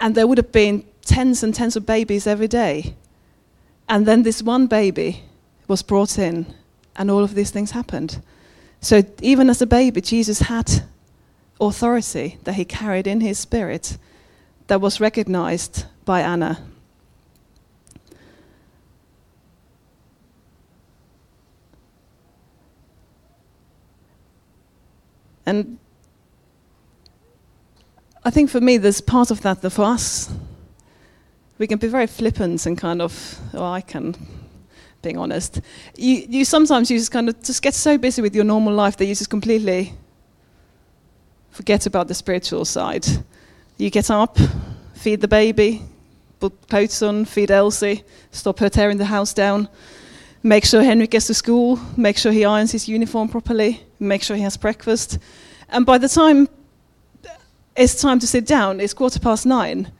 And 0.00 0.14
there 0.14 0.26
would 0.26 0.38
have 0.38 0.52
been 0.52 0.84
tens 1.02 1.42
and 1.42 1.54
tens 1.54 1.76
of 1.76 1.84
babies 1.84 2.26
every 2.26 2.48
day. 2.48 2.94
And 3.90 4.06
then 4.06 4.22
this 4.22 4.42
one 4.42 4.66
baby 4.66 5.22
was 5.68 5.82
brought 5.82 6.18
in, 6.18 6.46
and 6.96 7.10
all 7.10 7.22
of 7.22 7.34
these 7.34 7.50
things 7.50 7.72
happened. 7.72 8.22
So 8.80 9.02
even 9.20 9.50
as 9.50 9.60
a 9.60 9.66
baby, 9.66 10.00
Jesus 10.00 10.40
had 10.40 10.70
authority 11.60 12.38
that 12.44 12.54
he 12.54 12.64
carried 12.64 13.06
in 13.06 13.20
his 13.20 13.38
spirit 13.38 13.98
that 14.66 14.80
was 14.80 15.00
recognized 15.00 15.84
by 16.06 16.22
Anna. 16.22 16.58
And 25.46 25.78
I 28.24 28.30
think 28.30 28.50
for 28.50 28.60
me, 28.60 28.78
there's 28.78 29.00
part 29.00 29.30
of 29.30 29.42
that 29.42 29.62
that 29.62 29.70
for 29.70 29.84
us, 29.84 30.32
we 31.58 31.66
can 31.66 31.78
be 31.78 31.88
very 31.88 32.06
flippant 32.06 32.66
and 32.66 32.76
kind 32.76 33.00
of, 33.00 33.38
oh, 33.52 33.64
I 33.64 33.80
can 33.80 34.16
being 35.04 35.18
honest. 35.18 35.60
You, 35.96 36.26
you 36.28 36.44
sometimes 36.44 36.90
you 36.90 36.98
just 36.98 37.12
kind 37.12 37.28
of 37.28 37.40
just 37.42 37.62
get 37.62 37.74
so 37.74 37.98
busy 37.98 38.22
with 38.22 38.34
your 38.34 38.44
normal 38.44 38.72
life 38.72 38.96
that 38.96 39.04
you 39.04 39.14
just 39.14 39.30
completely 39.30 39.92
forget 41.50 41.86
about 41.86 42.08
the 42.08 42.14
spiritual 42.14 42.64
side. 42.64 43.06
You 43.76 43.90
get 43.90 44.10
up, 44.10 44.38
feed 44.94 45.20
the 45.20 45.28
baby, 45.28 45.82
put 46.40 46.68
clothes 46.68 47.02
on, 47.02 47.26
feed 47.26 47.50
Elsie, 47.50 48.02
stop 48.32 48.58
her 48.58 48.68
tearing 48.68 48.98
the 48.98 49.04
house 49.04 49.34
down, 49.34 49.68
make 50.44 50.66
sure 50.66 50.82
Henry 50.82 51.06
gets 51.06 51.26
to 51.26 51.34
school, 51.34 51.80
make 51.96 52.18
sure 52.18 52.30
he 52.30 52.44
irons 52.44 52.70
his 52.70 52.86
uniform 52.86 53.28
properly, 53.28 53.80
make 53.98 54.22
sure 54.22 54.36
he 54.36 54.42
has 54.42 54.58
breakfast. 54.58 55.18
And 55.70 55.86
by 55.86 55.96
the 55.96 56.08
time 56.08 56.48
it's 57.74 58.00
time 58.00 58.20
to 58.20 58.26
sit 58.26 58.46
down, 58.46 58.78
it's 58.78 58.92
quarter 58.92 59.18
past 59.18 59.46
nine. 59.46 59.90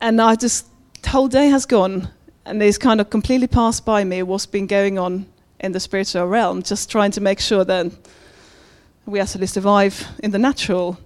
And 0.00 0.20
I 0.20 0.34
just, 0.34 0.66
the 1.00 1.10
whole 1.10 1.28
day 1.28 1.46
has 1.48 1.64
gone 1.64 2.08
and 2.44 2.60
it's 2.60 2.76
kind 2.76 3.00
of 3.00 3.08
completely 3.08 3.46
passed 3.46 3.84
by 3.84 4.02
me 4.02 4.22
what's 4.24 4.46
been 4.46 4.66
going 4.66 4.98
on 4.98 5.26
in 5.60 5.72
the 5.72 5.80
spiritual 5.80 6.26
realm, 6.26 6.62
just 6.62 6.90
trying 6.90 7.12
to 7.12 7.20
make 7.20 7.38
sure 7.38 7.64
that 7.64 7.86
we 9.06 9.20
actually 9.20 9.46
survive 9.46 10.06
in 10.24 10.32
the 10.32 10.38
natural. 10.38 10.98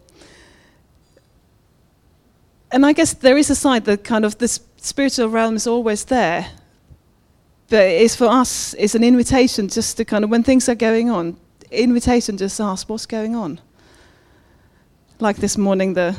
And 2.71 2.87
I 2.87 2.95
guess 2.95 3.13
there 3.13 3.37
is 3.37 3.51
a 3.51 3.55
side 3.55 3.85
that 3.85 4.03
kind 4.03 4.25
of 4.25 4.39
this 4.39 4.61
spiritual 4.79 5.29
realm 5.29 5.57
is 5.57 5.67
always 5.67 6.07
there. 6.07 6.47
But 7.73 7.87
it's 7.87 8.15
for 8.15 8.27
us, 8.27 8.75
it's 8.79 8.95
an 8.95 9.03
invitation 9.03 9.67
just 9.67 9.97
to 9.97 10.05
kind 10.05 10.25
of, 10.25 10.31
when 10.31 10.43
things 10.43 10.69
are 10.69 10.75
going 10.75 11.09
on, 11.09 11.39
invitation 11.71 12.37
just 12.37 12.61
ask 12.61 12.87
what's 12.87 13.07
going 13.07 13.35
on. 13.35 13.63
Like 15.21 15.37
this 15.37 15.57
morning, 15.57 15.95
the 15.95 16.15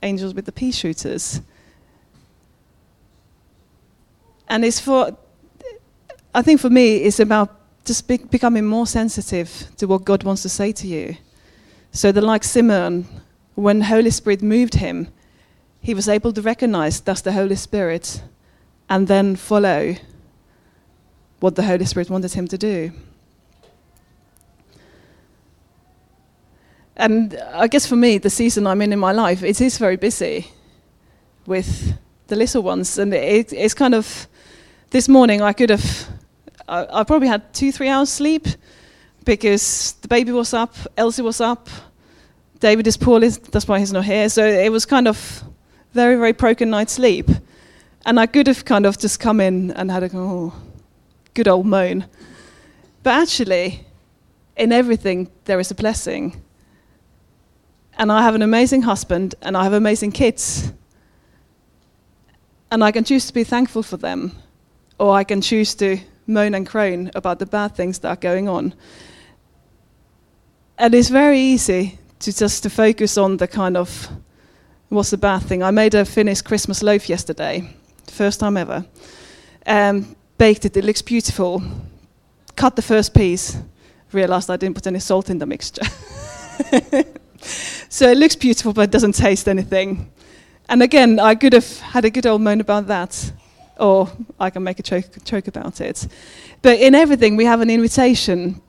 angels 0.00 0.32
with 0.32 0.44
the 0.44 0.52
pea 0.52 0.70
shooters 0.70 1.40
and 4.46 4.64
it's 4.64 4.78
for, 4.78 5.16
I 6.32 6.42
think 6.42 6.60
for 6.60 6.70
me, 6.70 6.98
it's 6.98 7.18
about 7.18 7.50
just 7.84 8.06
be, 8.06 8.18
becoming 8.18 8.64
more 8.64 8.86
sensitive 8.86 9.50
to 9.78 9.88
what 9.88 10.04
God 10.04 10.22
wants 10.22 10.42
to 10.42 10.48
say 10.48 10.70
to 10.70 10.86
you. 10.86 11.16
So 11.90 12.12
that, 12.12 12.22
like 12.22 12.44
Simeon, 12.44 13.08
when 13.56 13.80
Holy 13.80 14.10
Spirit 14.10 14.40
moved 14.40 14.74
him, 14.74 15.08
he 15.80 15.94
was 15.94 16.08
able 16.08 16.32
to 16.32 16.42
recognize 16.42 17.00
that's 17.00 17.22
the 17.22 17.32
Holy 17.32 17.56
Spirit 17.56 18.22
and 18.88 19.08
then 19.08 19.34
follow 19.34 19.96
what 21.42 21.56
the 21.56 21.62
Holy 21.62 21.84
Spirit 21.84 22.08
wanted 22.08 22.32
him 22.32 22.46
to 22.46 22.56
do. 22.56 22.92
And 26.96 27.34
I 27.52 27.66
guess 27.66 27.84
for 27.84 27.96
me, 27.96 28.18
the 28.18 28.30
season 28.30 28.66
I'm 28.66 28.80
in 28.80 28.92
in 28.92 28.98
my 28.98 29.10
life, 29.10 29.42
it 29.42 29.60
is 29.60 29.76
very 29.76 29.96
busy 29.96 30.46
with 31.46 31.94
the 32.28 32.36
little 32.36 32.62
ones. 32.62 32.96
And 32.96 33.12
it, 33.12 33.52
it's 33.52 33.74
kind 33.74 33.94
of 33.94 34.28
this 34.90 35.08
morning 35.08 35.42
I 35.42 35.52
could 35.52 35.70
have, 35.70 36.08
I, 36.68 37.00
I, 37.00 37.04
probably 37.04 37.26
had 37.26 37.52
two, 37.52 37.72
three 37.72 37.88
hours 37.88 38.08
sleep 38.08 38.46
because 39.24 39.94
the 40.02 40.08
baby 40.08 40.30
was 40.30 40.54
up, 40.54 40.76
Elsie 40.96 41.22
was 41.22 41.40
up, 41.40 41.68
David 42.60 42.86
is 42.86 42.96
poorly, 42.96 43.30
that's 43.30 43.66
why 43.66 43.80
he's 43.80 43.92
not 43.92 44.04
here. 44.04 44.28
So 44.28 44.46
it 44.46 44.70
was 44.70 44.86
kind 44.86 45.08
of 45.08 45.42
very, 45.92 46.14
very 46.14 46.32
broken 46.32 46.70
night's 46.70 46.92
sleep. 46.92 47.28
And 48.06 48.20
I 48.20 48.26
could 48.26 48.46
have 48.46 48.64
kind 48.64 48.86
of 48.86 48.96
just 48.98 49.18
come 49.18 49.40
in 49.40 49.72
and 49.72 49.90
had 49.90 50.04
a 50.04 50.10
oh, 50.14 50.52
good 51.34 51.48
old 51.48 51.66
moan. 51.66 52.06
But 53.02 53.22
actually, 53.22 53.86
in 54.56 54.72
everything, 54.72 55.30
there 55.44 55.60
is 55.60 55.70
a 55.70 55.74
blessing. 55.74 56.42
And 57.98 58.10
I 58.10 58.22
have 58.22 58.34
an 58.34 58.42
amazing 58.42 58.82
husband, 58.82 59.34
and 59.42 59.56
I 59.56 59.64
have 59.64 59.72
amazing 59.72 60.12
kids. 60.12 60.72
And 62.70 62.82
I 62.82 62.90
can 62.90 63.04
choose 63.04 63.26
to 63.26 63.34
be 63.34 63.44
thankful 63.44 63.82
for 63.82 63.96
them 63.96 64.32
or 65.02 65.16
I 65.16 65.24
can 65.24 65.40
choose 65.40 65.74
to 65.74 65.98
moan 66.28 66.54
and 66.54 66.64
groan 66.64 67.10
about 67.16 67.40
the 67.40 67.46
bad 67.46 67.74
things 67.74 67.98
that 67.98 68.08
are 68.08 68.16
going 68.16 68.48
on. 68.48 68.72
And 70.78 70.94
it's 70.94 71.08
very 71.08 71.40
easy 71.40 71.98
to 72.20 72.32
just 72.32 72.62
to 72.62 72.70
focus 72.70 73.18
on 73.18 73.38
the 73.38 73.48
kind 73.48 73.76
of 73.76 74.08
what's 74.90 75.10
the 75.10 75.18
bad 75.18 75.42
thing. 75.42 75.60
I 75.62 75.72
made 75.72 75.94
a 75.94 76.04
finished 76.04 76.44
Christmas 76.44 76.84
loaf 76.84 77.08
yesterday, 77.08 77.68
first 78.06 78.38
time 78.38 78.56
ever. 78.56 78.86
Um, 79.66 80.14
baked 80.42 80.64
it, 80.64 80.76
it 80.76 80.84
looks 80.84 81.02
beautiful. 81.02 81.62
Cut 82.56 82.74
the 82.74 82.82
first 82.82 83.14
piece, 83.14 83.58
realized 84.10 84.50
I 84.50 84.56
didn't 84.56 84.74
put 84.74 84.88
any 84.88 84.98
salt 84.98 85.30
in 85.30 85.38
the 85.38 85.46
mixture. 85.46 85.84
so 87.88 88.10
it 88.10 88.16
looks 88.16 88.34
beautiful, 88.34 88.72
but 88.72 88.82
it 88.82 88.90
doesn't 88.90 89.14
taste 89.14 89.48
anything. 89.48 90.10
And 90.68 90.82
again, 90.82 91.20
I 91.20 91.36
could 91.36 91.52
have 91.52 91.78
had 91.78 92.04
a 92.04 92.10
good 92.10 92.26
old 92.26 92.40
moan 92.42 92.60
about 92.60 92.88
that 92.88 93.32
or 93.78 94.10
I 94.40 94.50
can 94.50 94.64
make 94.64 94.80
a 94.80 94.82
joke, 94.82 95.46
about 95.46 95.80
it. 95.80 96.08
But 96.60 96.80
in 96.80 96.96
everything, 96.96 97.36
we 97.36 97.44
have 97.44 97.60
an 97.60 97.70
invitation 97.70 98.60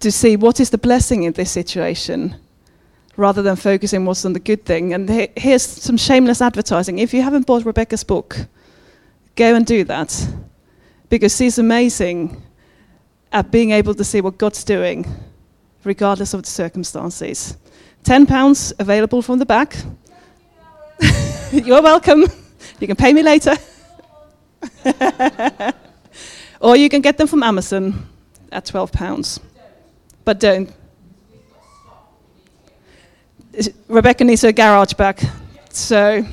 to 0.00 0.10
see 0.10 0.34
what 0.34 0.58
is 0.58 0.70
the 0.70 0.78
blessing 0.78 1.22
in 1.22 1.34
this 1.34 1.52
situation 1.52 2.34
rather 3.16 3.42
than 3.42 3.54
focusing 3.54 4.04
what's 4.06 4.24
on 4.24 4.32
the 4.32 4.40
good 4.40 4.64
thing. 4.64 4.92
And 4.92 5.08
he- 5.08 5.30
here's 5.36 5.62
some 5.62 5.98
shameless 5.98 6.42
advertising. 6.42 6.98
If 6.98 7.14
you 7.14 7.22
haven't 7.22 7.46
bought 7.46 7.64
Rebecca's 7.64 8.02
book, 8.02 8.48
go 9.36 9.54
and 9.54 9.64
do 9.64 9.84
that 9.84 10.10
because 11.08 11.36
she's 11.36 11.58
amazing 11.58 12.42
at 13.32 13.50
being 13.50 13.70
able 13.70 13.94
to 13.94 14.04
see 14.04 14.20
what 14.20 14.38
God's 14.38 14.64
doing 14.64 15.06
regardless 15.84 16.34
of 16.34 16.42
the 16.42 16.48
circumstances. 16.48 17.56
£10 18.04 18.72
available 18.78 19.22
from 19.22 19.38
the 19.38 19.46
back. 19.46 19.76
You're 21.52 21.82
welcome. 21.82 22.24
You 22.80 22.86
can 22.86 22.96
pay 22.96 23.12
me 23.12 23.22
later. 23.22 23.54
or 26.60 26.76
you 26.76 26.88
can 26.88 27.00
get 27.00 27.18
them 27.18 27.26
from 27.26 27.42
Amazon 27.42 28.08
at 28.50 28.64
£12. 28.64 29.40
But 30.24 30.40
don't. 30.40 30.72
Rebecca 33.88 34.24
needs 34.24 34.42
her 34.42 34.52
garage 34.52 34.92
back. 34.94 35.20
So, 35.70 36.24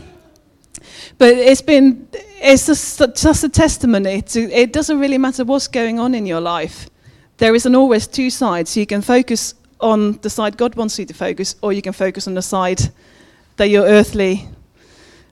but 1.17 1.29
it's 1.29 1.61
been, 1.61 2.07
it's 2.43 2.65
just, 2.65 3.01
just 3.15 3.43
a 3.45 3.49
testimony 3.49 4.21
to, 4.21 4.51
it 4.51 4.73
doesn't 4.73 4.99
really 4.99 5.17
matter 5.17 5.45
what's 5.45 5.67
going 5.67 5.97
on 5.97 6.13
in 6.13 6.25
your 6.25 6.41
life. 6.41 6.89
There 7.37 7.55
isn't 7.55 7.73
always 7.73 8.05
two 8.05 8.29
sides. 8.29 8.75
You 8.75 8.85
can 8.85 9.01
focus 9.01 9.55
on 9.79 10.13
the 10.21 10.29
side 10.29 10.57
God 10.57 10.75
wants 10.75 10.99
you 10.99 11.05
to 11.05 11.13
focus, 11.13 11.55
or 11.61 11.71
you 11.71 11.81
can 11.81 11.93
focus 11.93 12.27
on 12.27 12.33
the 12.33 12.41
side 12.41 12.81
that 13.55 13.69
your 13.69 13.85
earthly, 13.85 14.47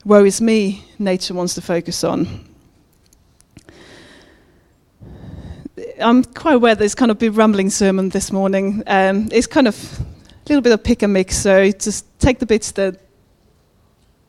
woe 0.06 0.24
is 0.24 0.40
me 0.40 0.86
nature 1.00 1.34
wants 1.34 1.54
to 1.56 1.62
focus 1.62 2.04
on. 2.04 2.48
I'm 6.00 6.24
quite 6.24 6.56
aware 6.56 6.76
there's 6.76 6.96
kind 6.96 7.12
of 7.12 7.22
a 7.22 7.30
rambling 7.30 7.70
sermon 7.70 8.10
this 8.10 8.32
morning. 8.32 8.84
Um, 8.88 9.28
it's 9.32 9.48
kind 9.48 9.68
of 9.68 10.00
a 10.00 10.50
little 10.50 10.62
bit 10.62 10.72
of 10.72 10.84
pick 10.84 11.02
and 11.02 11.12
mix, 11.12 11.38
so 11.38 11.72
just 11.72 12.06
take 12.20 12.40
the 12.40 12.46
bits 12.46 12.72
that 12.72 13.02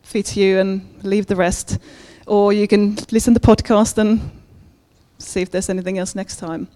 fit 0.03 0.37
you 0.37 0.59
and 0.59 1.05
leave 1.05 1.27
the 1.27 1.37
rest. 1.37 1.79
Or 2.27 2.53
you 2.53 2.69
can 2.69 2.97
listen 3.11 3.35
to 3.35 3.41
the 3.41 3.47
podcast 3.47 3.99
and 3.99 4.31
see 5.19 5.41
if 5.41 5.51
there's 5.51 5.69
anything 5.69 5.99
else 5.99 6.15
next 6.15 6.37
time. 6.37 6.69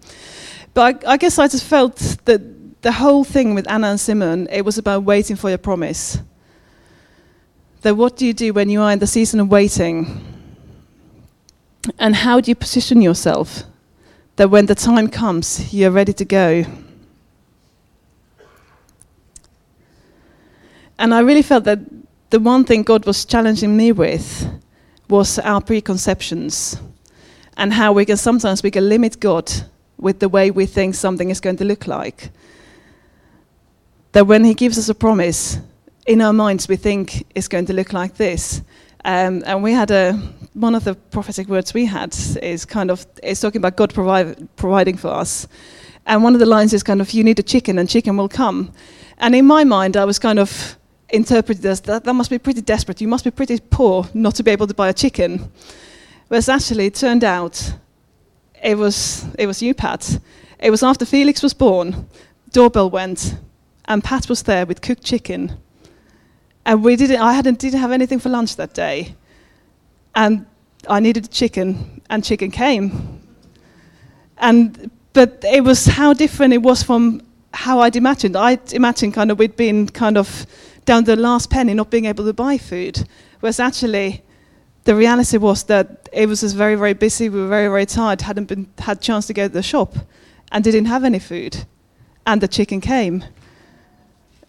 But 0.75 1.07
I, 1.07 1.13
I 1.13 1.17
guess 1.17 1.39
I 1.39 1.49
just 1.49 1.65
felt 1.65 1.97
that 2.25 2.83
the 2.83 2.93
whole 2.93 3.25
thing 3.25 3.55
with 3.55 3.69
Anna 3.71 3.89
and 3.89 4.01
Simon, 4.01 4.49
it 4.51 4.65
was 4.65 4.79
about 4.79 5.05
waiting 5.05 5.37
for 5.37 5.49
your 5.49 5.59
promise. 5.59 6.19
That 7.83 7.97
what 7.97 8.17
do 8.17 8.27
you 8.27 8.33
do 8.33 8.53
when 8.53 8.69
you 8.69 8.81
are 8.81 8.93
in 8.93 8.99
the 8.99 9.07
season 9.07 9.41
of 9.41 9.49
waiting? 9.49 10.23
And 11.99 12.15
how 12.17 12.41
do 12.41 12.51
you 12.51 12.55
position 12.55 13.01
yourself 13.01 13.63
that 14.37 14.51
when 14.51 14.67
the 14.67 14.75
time 14.75 15.09
comes, 15.09 15.73
you're 15.73 15.91
ready 15.91 16.13
to 16.13 16.25
go? 16.25 16.65
And 20.99 21.15
I 21.15 21.21
really 21.21 21.43
felt 21.43 21.65
that 21.65 21.79
the 22.31 22.41
one 22.41 22.65
thing 22.65 22.83
God 22.83 23.07
was 23.07 23.25
challenging 23.25 23.77
me 23.77 23.93
with 23.93 24.49
was 25.09 25.39
our 25.39 25.61
preconceptions 25.61 26.77
and 27.57 27.73
how 27.73 27.93
we 27.93 28.05
can 28.05 28.17
sometimes 28.17 28.63
we 28.63 28.71
can 28.71 28.89
limit 28.89 29.21
God 29.21 29.51
with 29.99 30.19
the 30.19 30.29
way 30.29 30.51
we 30.51 30.67
think 30.67 30.95
something 30.95 31.31
is 31.31 31.41
going 31.41 31.57
to 31.57 31.65
look 31.65 31.87
like. 31.87 32.31
That 34.13 34.27
when 34.27 34.45
He 34.45 34.55
gives 34.55 34.79
us 34.79 34.89
a 34.89 34.95
promise, 34.95 35.59
in 36.07 36.23
our 36.23 36.33
minds 36.33 36.69
we 36.69 36.77
think 36.77 37.27
it's 37.35 37.49
going 37.49 37.67
to 37.67 37.73
look 37.73 37.93
like 37.93 38.17
this. 38.17 38.63
Um, 39.05 39.43
and 39.47 39.63
we 39.63 39.73
had 39.73 39.91
a 39.91 40.15
one 40.55 40.75
of 40.75 40.85
the 40.85 40.95
prophetic 40.95 41.49
words 41.49 41.75
we 41.75 41.85
had 41.85 42.17
is 42.43 42.65
kind 42.65 42.91
of 42.91 43.07
is 43.23 43.41
talking 43.41 43.61
about 43.61 43.77
God 43.77 43.93
provi- 43.93 44.49
providing 44.57 44.97
for 44.97 45.09
us. 45.09 45.47
And 46.07 46.23
one 46.23 46.35
of 46.35 46.41
the 46.41 46.47
lines 46.47 46.73
is 46.73 46.83
kind 46.83 47.01
of 47.01 47.11
you 47.13 47.23
need 47.23 47.39
a 47.39 47.43
chicken 47.43 47.79
and 47.79 47.89
chicken 47.89 48.17
will 48.17 48.29
come. 48.29 48.73
And 49.19 49.35
in 49.35 49.47
my 49.47 49.65
mind 49.65 49.97
I 49.97 50.05
was 50.05 50.19
kind 50.19 50.39
of 50.39 50.77
interpreted 51.09 51.65
as 51.67 51.81
that 51.83 52.05
that 52.05 52.15
must 52.15 52.31
be 52.31 52.39
pretty 52.39 52.61
desperate. 52.61 53.01
You 53.01 53.09
must 53.09 53.25
be 53.25 53.31
pretty 53.31 53.59
poor 53.61 54.07
not 54.15 54.35
to 54.37 54.43
be 54.43 54.51
able 54.51 54.67
to 54.67 54.75
buy 54.75 54.89
a 54.89 54.93
chicken. 54.93 55.51
Whereas 56.29 56.49
actually 56.49 56.87
it 56.87 56.95
turned 56.95 57.25
out 57.25 57.75
it 58.63 58.77
was 58.77 59.25
it 59.39 59.47
was 59.47 59.63
you, 59.63 59.75
Pat. 59.75 60.19
It 60.59 60.71
was 60.71 60.83
after 60.83 61.05
Felix 61.05 61.43
was 61.43 61.55
born, 61.55 62.09
doorbell 62.53 62.91
went, 62.91 63.37
and 63.85 64.03
Pat 64.03 64.29
was 64.29 64.43
there 64.43 64.67
with 64.67 64.81
cooked 64.81 65.05
chicken. 65.05 65.57
And 66.65 66.83
we 66.83 66.97
didn't 66.97 67.21
I 67.21 67.35
hadn't 67.35 67.59
didn't 67.59 67.81
have 67.81 67.93
anything 67.93 68.19
for 68.19 68.29
lunch 68.29 68.57
that 68.57 68.75
day. 68.75 69.15
And 70.15 70.47
I 70.89 71.01
needed 71.01 71.31
chicken 71.31 72.01
and 72.11 72.25
chicken 72.25 72.51
came. 72.51 73.21
And 74.39 74.91
but 75.13 75.45
it 75.45 75.63
was 75.63 75.87
how 75.87 76.13
different 76.13 76.53
it 76.53 76.63
was 76.63 76.83
from 76.83 77.23
how 77.55 77.81
I'd 77.81 77.97
imagined. 77.97 78.37
I'd 78.37 78.73
imagined 78.73 79.15
kind 79.15 79.31
of 79.31 79.39
we'd 79.39 79.57
been 79.57 79.89
kind 79.89 80.19
of 80.19 80.47
down 80.87 81.05
the 81.05 81.17
last 81.17 81.51
penny 81.51 81.75
not 81.75 81.91
being 81.91 82.07
able 82.07 82.25
to 82.25 82.33
buy 82.33 82.57
food. 82.57 83.07
Whereas 83.41 83.61
actually 83.61 84.23
the 84.85 84.95
reality 84.95 85.37
was 85.37 85.65
that 85.65 86.09
it 86.13 86.29
was 86.29 86.41
just 86.41 86.57
very, 86.57 86.77
very 86.77 86.95
busy. 86.95 87.29
We 87.29 87.41
were 87.41 87.49
very, 87.49 87.69
very 87.69 87.87
tired. 87.87 88.23
Hadn't 88.23 88.47
been 88.47 88.69
had 88.79 89.03
chance 89.03 89.27
to 89.27 89.35
go 89.35 89.49
to 89.49 89.53
the 89.53 89.63
shop, 89.63 89.95
and 90.53 90.65
didn't 90.65 90.87
have 90.87 91.05
any 91.05 91.19
food, 91.19 91.67
and 92.25 92.41
the 92.41 92.49
chicken 92.49 92.81
came. 92.81 93.25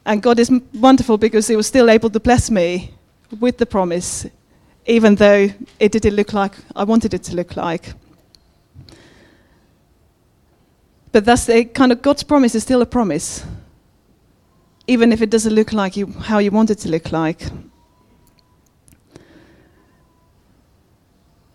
And 0.05 0.21
God 0.21 0.39
is 0.39 0.51
wonderful 0.73 1.17
because 1.17 1.47
He 1.47 1.55
was 1.55 1.67
still 1.67 1.89
able 1.89 2.09
to 2.11 2.19
bless 2.19 2.49
me 2.51 2.93
with 3.39 3.57
the 3.57 3.65
promise, 3.65 4.27
even 4.85 5.15
though 5.15 5.49
it 5.79 5.91
didn't 5.91 6.15
look 6.15 6.33
like 6.33 6.53
I 6.75 6.83
wanted 6.83 7.13
it 7.13 7.23
to 7.23 7.35
look 7.35 7.57
like. 7.57 7.93
But 11.11 11.25
that's 11.25 11.45
the 11.45 11.65
kind 11.65 11.91
of 11.91 12.03
God's 12.03 12.21
promise 12.21 12.53
is 12.53 12.61
still 12.61 12.81
a 12.83 12.85
promise, 12.85 13.43
even 14.87 15.11
if 15.11 15.21
it 15.21 15.29
doesn't 15.29 15.53
look 15.53 15.73
like 15.73 15.97
you, 15.97 16.07
how 16.07 16.39
you 16.39 16.49
want 16.51 16.69
it 16.69 16.79
to 16.79 16.89
look 16.89 17.11
like. 17.11 17.41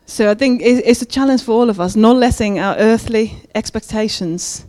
So 0.05 0.31
I 0.31 0.35
think 0.35 0.61
it's 0.63 1.01
a 1.01 1.07
challenge 1.07 1.43
for 1.43 1.53
all 1.53 1.71
of 1.71 1.81
us, 1.81 1.97
not 1.97 2.17
letting 2.17 2.59
our 2.59 2.77
earthly 2.77 3.35
expectations 3.55 4.67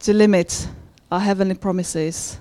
to 0.00 0.14
limit 0.14 0.68
our 1.10 1.18
heavenly 1.18 1.56
promises. 1.56 2.38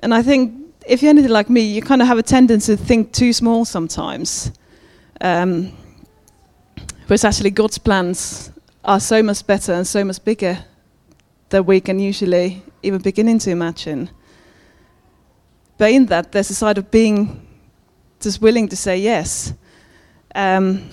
And 0.00 0.12
I 0.12 0.22
think 0.22 0.74
if 0.84 1.00
you're 1.00 1.10
anything 1.10 1.30
like 1.30 1.48
me, 1.48 1.60
you 1.60 1.80
kind 1.80 2.02
of 2.02 2.08
have 2.08 2.18
a 2.18 2.24
tendency 2.24 2.76
to 2.76 2.82
think 2.82 3.12
too 3.12 3.32
small 3.32 3.64
sometimes. 3.64 4.50
Um, 5.20 5.72
whereas 7.06 7.24
actually 7.24 7.50
God's 7.50 7.78
plans 7.78 8.50
are 8.84 8.98
so 8.98 9.22
much 9.22 9.46
better 9.46 9.72
and 9.74 9.86
so 9.86 10.02
much 10.02 10.24
bigger 10.24 10.58
than 11.50 11.66
we 11.66 11.80
can 11.80 12.00
usually 12.00 12.62
even 12.82 13.00
beginning 13.00 13.38
to 13.40 13.50
imagine. 13.50 14.10
But 15.78 15.90
in 15.90 16.06
that, 16.06 16.32
there's 16.32 16.50
a 16.50 16.54
side 16.54 16.78
of 16.78 16.90
being 16.90 17.46
just 18.20 18.40
willing 18.40 18.68
to 18.68 18.76
say 18.76 18.96
yes 18.96 19.52
um, 20.34 20.88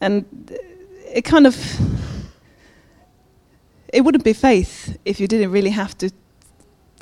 and 0.00 0.24
it 1.06 1.22
kind 1.22 1.46
of 1.46 1.56
it 3.92 4.02
wouldn't 4.02 4.24
be 4.24 4.34
faith 4.34 4.98
if 5.04 5.18
you 5.18 5.26
didn't 5.26 5.50
really 5.50 5.70
have 5.70 5.96
to 5.98 6.10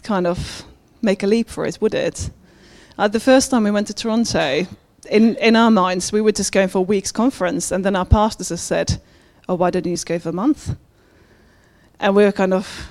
kind 0.02 0.26
of 0.26 0.64
make 1.02 1.24
a 1.24 1.26
leap 1.26 1.48
for 1.48 1.66
it, 1.66 1.80
would 1.80 1.94
it? 1.94 2.30
Uh, 2.96 3.08
the 3.08 3.18
first 3.18 3.50
time 3.50 3.64
we 3.64 3.72
went 3.72 3.88
to 3.88 3.94
Toronto, 3.94 4.66
in, 5.06 5.36
in 5.36 5.56
our 5.56 5.70
minds, 5.70 6.12
we 6.12 6.20
were 6.20 6.32
just 6.32 6.52
going 6.52 6.68
for 6.68 6.78
a 6.78 6.82
week's 6.82 7.12
conference, 7.12 7.70
and 7.70 7.84
then 7.84 7.96
our 7.96 8.04
pastors 8.04 8.50
have 8.50 8.60
said, 8.60 9.00
Oh, 9.48 9.54
why 9.54 9.70
don't 9.70 9.86
you 9.86 9.92
just 9.92 10.06
go 10.06 10.18
for 10.18 10.30
a 10.30 10.32
month? 10.32 10.76
And 12.00 12.14
we 12.16 12.24
were 12.24 12.32
kind 12.32 12.52
of, 12.52 12.90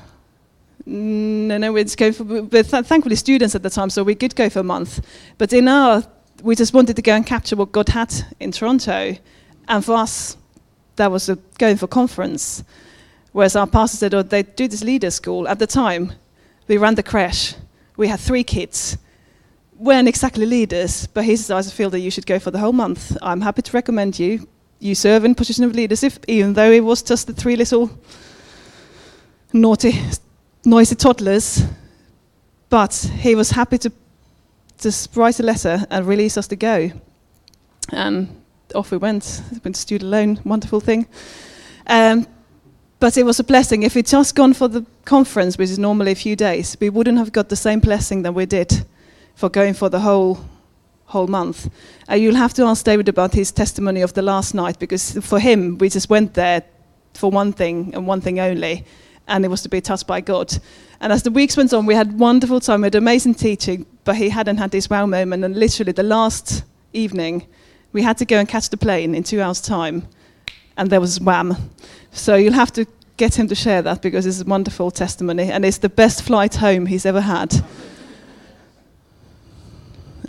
mm, 0.88 1.47
no, 1.47 1.58
no, 1.58 1.73
we're 1.73 1.84
going 1.84 2.13
for, 2.13 2.23
but 2.23 2.69
th- 2.69 2.86
thankfully 2.86 3.15
students 3.15 3.56
at 3.56 3.63
the 3.63 3.69
time, 3.69 3.89
so 3.89 4.04
we 4.04 4.15
could 4.15 4.36
go 4.36 4.49
for 4.49 4.60
a 4.60 4.63
month. 4.63 5.06
But 5.38 5.54
in 5.54 5.67
our, 5.67 6.04
we 6.41 6.56
just 6.56 6.73
wanted 6.73 6.95
to 6.95 7.01
go 7.01 7.13
and 7.13 7.25
capture 7.25 7.56
what 7.56 7.71
God 7.71 7.89
had 7.89 8.13
in 8.39 8.51
Toronto, 8.51 9.17
and 9.67 9.86
for 9.86 9.95
us, 9.95 10.38
that 10.95 11.12
was 11.12 11.30
a, 11.30 11.36
going 11.58 11.78
for 11.78 11.88
conference. 11.88 12.63
Whereas 13.34 13.56
our 13.56 13.67
pastor 13.67 13.97
said, 13.97 14.13
oh, 14.13 14.21
they 14.21 14.43
do 14.43 14.67
this 14.67 14.84
leader 14.84 15.12
school. 15.12 15.47
At 15.47 15.60
the 15.60 15.67
time, 15.67 16.13
we 16.67 16.78
ran 16.78 16.95
the 16.95 17.04
crash. 17.04 17.54
We 17.97 18.08
had 18.08 18.19
three 18.19 18.45
kids. 18.45 18.97
Weren't 19.78 20.08
exactly 20.08 20.46
leaders, 20.46 21.08
but 21.08 21.26
he 21.26 21.36
said, 21.36 21.58
I 21.58 21.62
feel 21.64 21.90
that 21.90 22.00
you 22.00 22.10
should 22.10 22.26
go 22.26 22.40
for 22.40 22.52
the 22.52 22.60
whole 22.60 22.74
month. 22.74 23.18
I'm 23.22 23.42
happy 23.42 23.62
to 23.62 23.72
recommend 23.72 24.18
you. 24.18 24.48
You 24.80 24.96
serve 24.96 25.26
in 25.26 25.36
position 25.36 25.64
of 25.64 25.76
leadership, 25.76 26.14
even 26.28 26.54
though 26.54 26.72
it 26.72 26.84
was 26.84 27.02
just 27.02 27.28
the 27.28 27.34
three 27.34 27.56
little 27.56 27.90
naughty 29.52 30.00
noisy 30.66 30.96
toddlers, 30.96 31.64
but 32.70 32.94
he 33.20 33.36
was 33.36 33.52
happy 33.52 33.78
to 33.80 33.92
just 34.80 35.16
write 35.16 35.40
a 35.40 35.44
letter 35.44 35.86
and 35.90 36.08
release 36.08 36.38
us 36.38 36.48
to 36.48 36.56
go. 36.56 36.92
And 37.92 38.42
off 38.74 38.92
we 38.92 38.98
went. 38.98 39.42
Went 39.64 39.76
to 39.76 39.82
student 39.82 40.10
loan, 40.10 40.40
wonderful 40.44 40.80
thing. 40.80 41.08
Um, 41.88 42.28
but 43.00 43.18
it 43.18 43.24
was 43.24 43.40
a 43.40 43.44
blessing. 43.44 43.84
If 43.84 43.96
we'd 43.96 44.08
just 44.08 44.36
gone 44.36 44.54
for 44.54 44.68
the 44.68 44.86
conference, 45.04 45.58
which 45.58 45.70
is 45.70 45.78
normally 45.78 46.12
a 46.12 46.16
few 46.16 46.36
days, 46.36 46.78
we 46.80 46.90
wouldn't 46.90 47.18
have 47.18 47.32
got 47.32 47.50
the 47.50 47.56
same 47.56 47.80
blessing 47.80 48.24
that 48.24 48.34
we 48.34 48.46
did 48.46 48.86
for 49.36 49.50
going 49.50 49.74
for 49.74 49.89
the 49.89 50.00
whole 50.00 50.39
whole 51.06 51.28
month. 51.28 51.69
Uh, 52.10 52.15
you'll 52.15 52.36
have 52.36 52.54
to 52.54 52.63
ask 52.63 52.84
David 52.84 53.08
about 53.08 53.34
his 53.34 53.52
testimony 53.52 54.02
of 54.02 54.13
the 54.13 54.21
last 54.21 54.54
night, 54.54 54.80
because 54.80 55.12
for 55.19 55.39
him, 55.39 55.78
we 55.78 55.88
just 55.89 56.10
went 56.10 56.34
there 56.34 56.63
for 57.13 57.30
one 57.30 57.54
thing 57.54 57.93
and 57.93 58.08
one 58.08 58.21
thing 58.21 58.39
only, 58.39 58.84
and 59.28 59.45
it 59.45 59.48
was 59.50 59.62
to 59.62 59.69
be 59.69 59.82
touched 59.82 60.08
by 60.08 60.21
God. 60.21 60.52
And 61.00 61.13
as 61.13 61.24
the 61.24 61.32
weeks 61.32 61.56
went 61.58 61.74
on, 61.74 61.86
we 61.86 61.93
had 61.93 62.17
wonderful 62.19 62.60
time, 62.60 62.82
we 62.82 62.88
had 62.88 62.95
amazing 62.95 63.36
teaching, 63.36 63.86
but 64.04 64.15
he 64.15 64.30
hadn't 64.30 64.58
had 64.58 64.71
this 64.71 64.89
wow 64.89 65.06
moment. 65.06 65.43
And 65.43 65.56
literally, 65.56 65.91
the 65.91 66.04
last 66.04 66.63
evening, 66.93 67.45
we 67.93 68.02
had 68.02 68.17
to 68.17 68.26
go 68.26 68.39
and 68.39 68.50
catch 68.50 68.69
the 68.69 68.78
plane 68.78 69.13
in 69.15 69.24
two 69.24 69.41
hours' 69.41 69.62
time, 69.62 70.08
and 70.78 70.89
there 70.89 71.02
was 71.02 71.19
wham. 71.19 71.56
So 72.12 72.36
you'll 72.36 72.54
have 72.54 72.74
to 72.74 72.86
get 73.17 73.38
him 73.38 73.48
to 73.48 73.56
share 73.56 73.82
that 73.82 74.02
because 74.02 74.26
it's 74.26 74.41
a 74.41 74.45
wonderful 74.45 74.91
testimony, 74.91 75.52
and 75.52 75.63
it's 75.63 75.78
the 75.78 75.89
best 75.89 76.24
flight 76.24 76.56
home 76.56 76.88
he's 76.88 77.06
ever 77.06 77.21
had. 77.21 77.54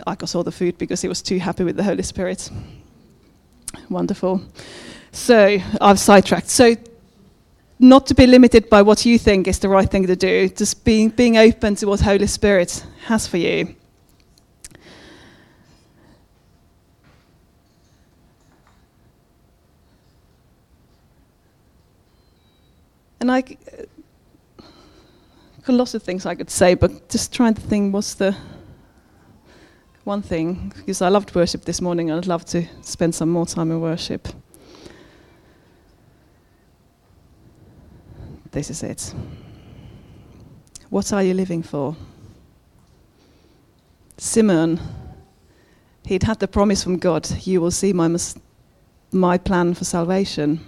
I 0.07 0.15
got 0.15 0.33
all 0.35 0.43
the 0.43 0.51
food 0.51 0.77
because 0.77 1.01
he 1.01 1.07
was 1.07 1.21
too 1.21 1.37
happy 1.37 1.65
with 1.65 1.75
the 1.75 1.83
Holy 1.83 2.03
Spirit. 2.03 2.49
Wonderful. 3.89 4.41
So 5.11 5.59
I've 5.81 5.99
sidetracked. 5.99 6.49
So 6.49 6.75
not 7.79 8.07
to 8.07 8.15
be 8.15 8.25
limited 8.25 8.69
by 8.69 8.81
what 8.81 9.05
you 9.05 9.19
think 9.19 9.47
is 9.47 9.59
the 9.59 9.69
right 9.69 9.89
thing 9.89 10.07
to 10.07 10.15
do, 10.15 10.49
just 10.49 10.85
being, 10.85 11.09
being 11.09 11.37
open 11.37 11.75
to 11.75 11.87
what 11.87 11.99
Holy 11.99 12.27
Spirit 12.27 12.85
has 13.05 13.27
for 13.27 13.37
you. 13.37 13.75
And 23.19 23.31
I, 23.31 23.41
got 23.41 23.57
lots 25.67 25.93
of 25.93 26.01
things 26.01 26.25
I 26.25 26.35
could 26.35 26.49
say, 26.49 26.75
but 26.75 27.09
just 27.09 27.33
trying 27.33 27.55
to 27.55 27.61
think 27.61 27.93
what's 27.93 28.13
the 28.13 28.35
one 30.07 30.21
thing, 30.21 30.71
because 30.77 31.01
I 31.01 31.09
loved 31.09 31.35
worship 31.35 31.65
this 31.65 31.81
morning 31.81 32.09
and 32.09 32.17
I'd 32.17 32.27
love 32.27 32.45
to 32.45 32.65
spend 32.81 33.13
some 33.13 33.29
more 33.29 33.45
time 33.45 33.71
in 33.71 33.81
worship. 33.81 34.29
This 38.51 38.69
is 38.69 38.83
it. 38.83 39.13
What 40.89 41.11
are 41.11 41.21
you 41.21 41.33
living 41.33 41.61
for? 41.61 41.97
Simeon, 44.17 44.79
he'd 46.05 46.23
had 46.23 46.39
the 46.39 46.47
promise 46.47 46.81
from 46.81 46.97
God, 46.97 47.29
you 47.45 47.59
will 47.59 47.69
see 47.69 47.91
my, 47.91 48.17
my 49.11 49.37
plan 49.37 49.73
for 49.73 49.83
salvation. 49.83 50.61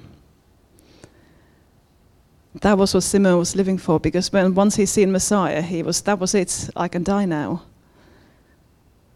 That 2.59 2.77
was 2.77 2.93
what 2.93 3.03
Simeon 3.03 3.37
was 3.37 3.55
living 3.55 3.77
for 3.77 4.01
because 4.01 4.33
when 4.33 4.53
once 4.53 4.75
he's 4.75 4.91
seen 4.91 5.13
Messiah, 5.13 5.61
he 5.61 5.81
was 5.81 6.01
that 6.01 6.19
was 6.19 6.35
it. 6.35 6.69
I 6.75 6.89
can 6.89 7.03
die 7.03 7.23
now. 7.23 7.63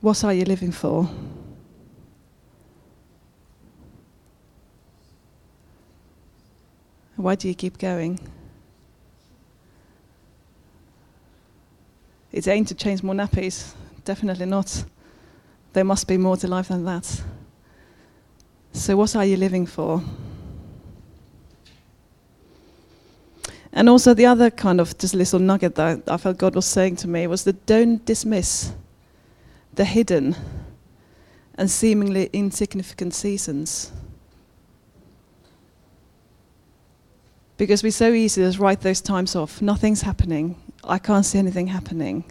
What 0.03 0.21
are 0.25 0.33
you 0.33 0.43
living 0.43 0.73
for? 0.73 1.09
Why 7.15 7.35
do 7.35 7.47
you 7.47 7.55
keep 7.55 7.77
going? 7.77 8.19
It 12.33 12.49
ain't 12.49 12.67
to 12.67 12.75
change 12.75 13.01
more 13.01 13.15
nappies. 13.15 13.75
Definitely 14.03 14.45
not. 14.45 14.83
There 15.71 15.85
must 15.85 16.05
be 16.05 16.17
more 16.17 16.35
to 16.35 16.49
life 16.49 16.67
than 16.67 16.83
that. 16.83 17.23
So, 18.73 18.97
what 18.97 19.15
are 19.15 19.23
you 19.23 19.37
living 19.37 19.65
for? 19.65 20.03
And 23.71 23.87
also, 23.87 24.13
the 24.13 24.25
other 24.25 24.51
kind 24.51 24.81
of 24.81 24.97
just 24.97 25.15
little 25.15 25.39
nugget 25.39 25.75
that 25.75 26.01
I 26.09 26.17
felt 26.17 26.39
God 26.39 26.55
was 26.55 26.65
saying 26.65 26.97
to 26.97 27.07
me 27.07 27.25
was 27.25 27.45
that 27.45 27.65
don't 27.65 28.05
dismiss 28.05 28.73
the 29.75 29.85
hidden 29.85 30.35
and 31.55 31.69
seemingly 31.69 32.29
insignificant 32.33 33.13
seasons. 33.13 33.91
Because 37.57 37.83
we're 37.83 37.91
so 37.91 38.11
easy 38.11 38.49
to 38.49 38.57
write 38.59 38.81
those 38.81 39.01
times 39.01 39.35
off. 39.35 39.61
Nothing's 39.61 40.01
happening. 40.01 40.61
I 40.83 40.97
can't 40.97 41.25
see 41.25 41.37
anything 41.37 41.67
happening. 41.67 42.25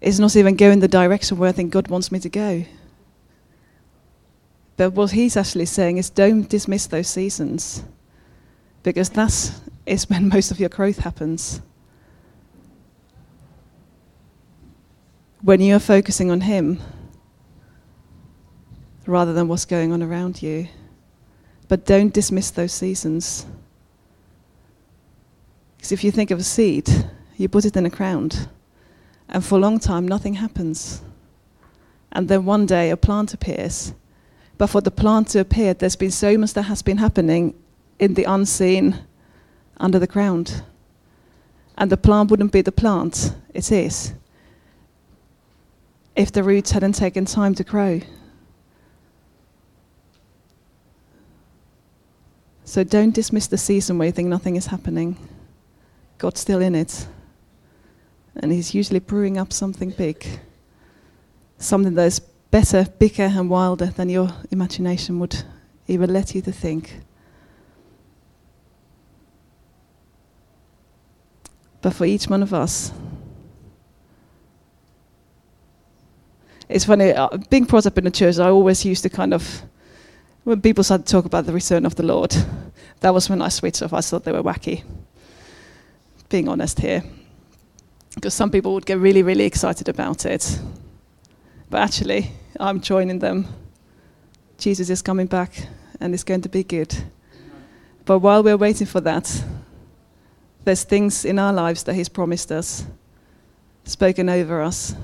It's 0.00 0.18
not 0.18 0.36
even 0.36 0.54
going 0.56 0.80
the 0.80 0.88
direction 0.88 1.38
where 1.38 1.48
I 1.48 1.52
think 1.52 1.72
God 1.72 1.88
wants 1.88 2.12
me 2.12 2.20
to 2.20 2.28
go. 2.28 2.64
But 4.76 4.92
what 4.92 5.10
he's 5.10 5.36
actually 5.36 5.66
saying 5.66 5.98
is 5.98 6.08
don't 6.08 6.48
dismiss 6.48 6.86
those 6.86 7.08
seasons 7.08 7.82
because 8.84 9.10
that's 9.10 9.60
is 9.86 10.08
when 10.08 10.28
most 10.34 10.50
of 10.50 10.60
your 10.60 10.68
growth 10.68 10.98
happens. 10.98 11.60
When 15.42 15.60
you're 15.60 15.78
focusing 15.78 16.30
on 16.30 16.42
Him 16.42 16.80
rather 19.08 19.32
than 19.32 19.48
what's 19.48 19.64
going 19.64 19.90
on 19.90 20.02
around 20.02 20.42
you. 20.42 20.68
But 21.66 21.86
don't 21.86 22.12
dismiss 22.12 22.50
those 22.50 22.72
seasons. 22.72 23.46
Because 25.76 25.92
if 25.92 26.04
you 26.04 26.10
think 26.10 26.30
of 26.30 26.38
a 26.38 26.44
seed, 26.44 26.88
you 27.36 27.48
put 27.48 27.64
it 27.64 27.76
in 27.76 27.84
the 27.84 27.90
ground, 27.90 28.48
and 29.28 29.44
for 29.44 29.56
a 29.56 29.60
long 29.60 29.78
time 29.78 30.06
nothing 30.06 30.34
happens. 30.34 31.02
And 32.12 32.28
then 32.28 32.44
one 32.44 32.66
day 32.66 32.90
a 32.90 32.96
plant 32.96 33.32
appears. 33.32 33.94
But 34.58 34.68
for 34.68 34.80
the 34.80 34.90
plant 34.90 35.28
to 35.28 35.40
appear, 35.40 35.72
there's 35.72 35.96
been 35.96 36.10
so 36.10 36.36
much 36.36 36.52
that 36.54 36.62
has 36.62 36.82
been 36.82 36.98
happening 36.98 37.54
in 37.98 38.14
the 38.14 38.24
unseen 38.24 38.98
under 39.78 39.98
the 39.98 40.06
ground. 40.06 40.62
And 41.76 41.92
the 41.92 41.96
plant 41.96 42.30
wouldn't 42.30 42.52
be 42.52 42.62
the 42.62 42.72
plant 42.72 43.34
it 43.54 43.70
is 43.70 44.12
if 46.18 46.30
the 46.30 46.42
roots 46.42 46.72
hadn't 46.72 46.92
taken 46.92 47.24
time 47.24 47.54
to 47.54 47.64
grow. 47.64 48.02
So 52.64 52.84
don't 52.84 53.14
dismiss 53.14 53.46
the 53.46 53.56
season 53.56 53.96
where 53.96 54.06
you 54.06 54.12
think 54.12 54.28
nothing 54.28 54.56
is 54.56 54.66
happening. 54.66 55.16
God's 56.18 56.40
still 56.40 56.60
in 56.60 56.74
it. 56.74 57.06
And 58.36 58.52
He's 58.52 58.74
usually 58.74 59.00
brewing 59.00 59.38
up 59.38 59.54
something 59.54 59.90
big. 59.90 60.26
Something 61.56 61.94
that 61.94 62.06
is 62.06 62.20
better, 62.20 62.84
bigger, 62.98 63.30
and 63.34 63.48
wilder 63.48 63.86
than 63.86 64.10
your 64.10 64.28
imagination 64.50 65.18
would 65.20 65.44
even 65.86 66.12
let 66.12 66.34
you 66.34 66.42
to 66.42 66.52
think. 66.52 67.00
but 71.80 71.94
for 71.94 72.04
each 72.04 72.26
one 72.26 72.42
of 72.42 72.52
us. 72.52 72.92
It's 76.68 76.84
funny, 76.84 77.12
uh, 77.12 77.28
being 77.48 77.64
brought 77.64 77.86
up 77.86 77.96
in 77.96 78.04
the 78.04 78.10
church, 78.10 78.38
I 78.38 78.50
always 78.50 78.84
used 78.84 79.02
to 79.04 79.08
kind 79.08 79.32
of, 79.32 79.62
when 80.44 80.60
people 80.60 80.84
started 80.84 81.06
to 81.06 81.12
talk 81.12 81.24
about 81.24 81.46
the 81.46 81.52
return 81.52 81.86
of 81.86 81.94
the 81.94 82.02
Lord, 82.02 82.36
that 83.00 83.14
was 83.14 83.30
when 83.30 83.40
I 83.40 83.48
switched 83.48 83.82
off. 83.82 83.94
I 83.94 84.02
thought 84.02 84.24
they 84.24 84.32
were 84.32 84.42
wacky, 84.42 84.84
being 86.28 86.46
honest 86.48 86.80
here. 86.80 87.02
Because 88.14 88.34
some 88.34 88.50
people 88.50 88.74
would 88.74 88.84
get 88.84 88.98
really, 88.98 89.22
really 89.22 89.44
excited 89.44 89.88
about 89.88 90.26
it. 90.26 90.60
But 91.70 91.80
actually, 91.80 92.32
I'm 92.60 92.80
joining 92.80 93.18
them. 93.18 93.46
Jesus 94.58 94.90
is 94.90 95.00
coming 95.00 95.26
back, 95.26 95.68
and 96.00 96.12
it's 96.12 96.24
going 96.24 96.42
to 96.42 96.48
be 96.50 96.64
good. 96.64 96.94
But 98.04 98.18
while 98.18 98.42
we're 98.42 98.56
waiting 98.56 98.86
for 98.86 99.00
that, 99.02 99.44
there's 100.64 100.84
things 100.84 101.24
in 101.24 101.38
our 101.38 101.52
lives 101.52 101.84
that 101.84 101.94
He's 101.94 102.08
promised 102.10 102.52
us, 102.52 102.84
spoken 103.84 104.28
over 104.28 104.60
us, 104.60 104.94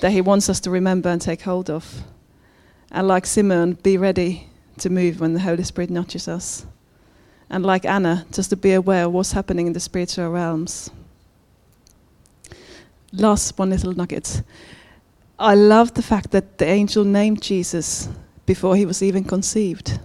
that 0.00 0.12
He 0.12 0.20
wants 0.20 0.48
us 0.48 0.60
to 0.60 0.70
remember 0.70 1.08
and 1.08 1.20
take 1.20 1.42
hold 1.42 1.70
of. 1.70 2.02
And 2.90 3.08
like 3.08 3.26
Simeon, 3.26 3.74
be 3.82 3.96
ready 3.96 4.48
to 4.78 4.90
move 4.90 5.20
when 5.20 5.34
the 5.34 5.40
Holy 5.40 5.64
Spirit 5.64 5.90
nudges 5.90 6.28
us. 6.28 6.66
And 7.50 7.64
like 7.64 7.84
Anna, 7.84 8.26
just 8.32 8.50
to 8.50 8.56
be 8.56 8.72
aware 8.72 9.04
of 9.04 9.12
what's 9.12 9.32
happening 9.32 9.66
in 9.66 9.72
the 9.72 9.80
spiritual 9.80 10.30
realms. 10.30 10.90
Last 13.12 13.58
one 13.58 13.70
little 13.70 13.92
nugget. 13.92 14.42
I 15.38 15.54
love 15.54 15.94
the 15.94 16.02
fact 16.02 16.30
that 16.32 16.58
the 16.58 16.66
angel 16.66 17.04
named 17.04 17.42
Jesus 17.42 18.08
before 18.46 18.76
he 18.76 18.86
was 18.86 19.02
even 19.02 19.24
conceived. 19.24 19.98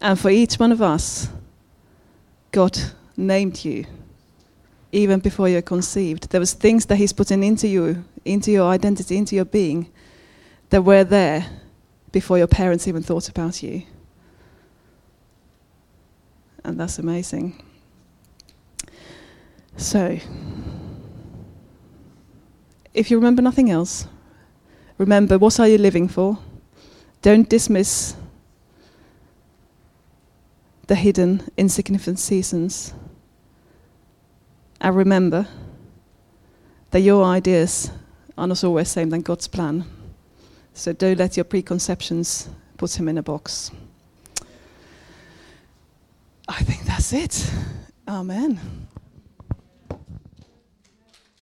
And 0.00 0.18
for 0.18 0.30
each 0.30 0.56
one 0.56 0.72
of 0.72 0.82
us, 0.82 1.28
God 2.50 2.78
named 3.16 3.64
you 3.64 3.86
even 4.92 5.20
before 5.20 5.48
you're 5.48 5.62
conceived. 5.62 6.30
There 6.30 6.40
was 6.40 6.52
things 6.52 6.86
that 6.86 6.96
He's 6.96 7.12
putting 7.12 7.42
into 7.42 7.66
you, 7.66 8.04
into 8.24 8.52
your 8.52 8.70
identity, 8.70 9.16
into 9.16 9.34
your 9.34 9.46
being, 9.46 9.90
that 10.68 10.82
were 10.82 11.04
there 11.04 11.46
before 12.12 12.38
your 12.38 12.46
parents 12.46 12.86
even 12.86 13.02
thought 13.02 13.28
about 13.28 13.62
you. 13.62 13.82
And 16.62 16.78
that's 16.78 16.98
amazing. 16.98 17.60
So, 19.76 20.18
if 22.94 23.10
you 23.10 23.16
remember 23.16 23.42
nothing 23.42 23.70
else, 23.70 24.06
remember 24.98 25.38
what 25.38 25.58
are 25.58 25.66
you 25.66 25.78
living 25.78 26.06
for? 26.06 26.38
Don't 27.22 27.48
dismiss 27.48 28.14
the 30.86 30.94
hidden, 30.94 31.48
insignificant 31.56 32.18
seasons. 32.18 32.92
And 34.82 34.96
remember 34.96 35.46
that 36.90 37.00
your 37.00 37.24
ideas 37.24 37.90
are 38.36 38.48
not 38.48 38.64
always 38.64 38.88
the 38.88 39.00
same 39.00 39.10
than 39.10 39.22
God's 39.22 39.46
plan. 39.46 39.84
So 40.74 40.92
don't 40.92 41.18
let 41.18 41.36
your 41.36 41.44
preconceptions 41.44 42.48
put 42.76 42.98
him 42.98 43.08
in 43.08 43.16
a 43.16 43.22
box. 43.22 43.70
I 46.48 46.62
think 46.64 46.82
that's 46.82 47.12
it. 47.12 47.48
Amen. 48.08 48.58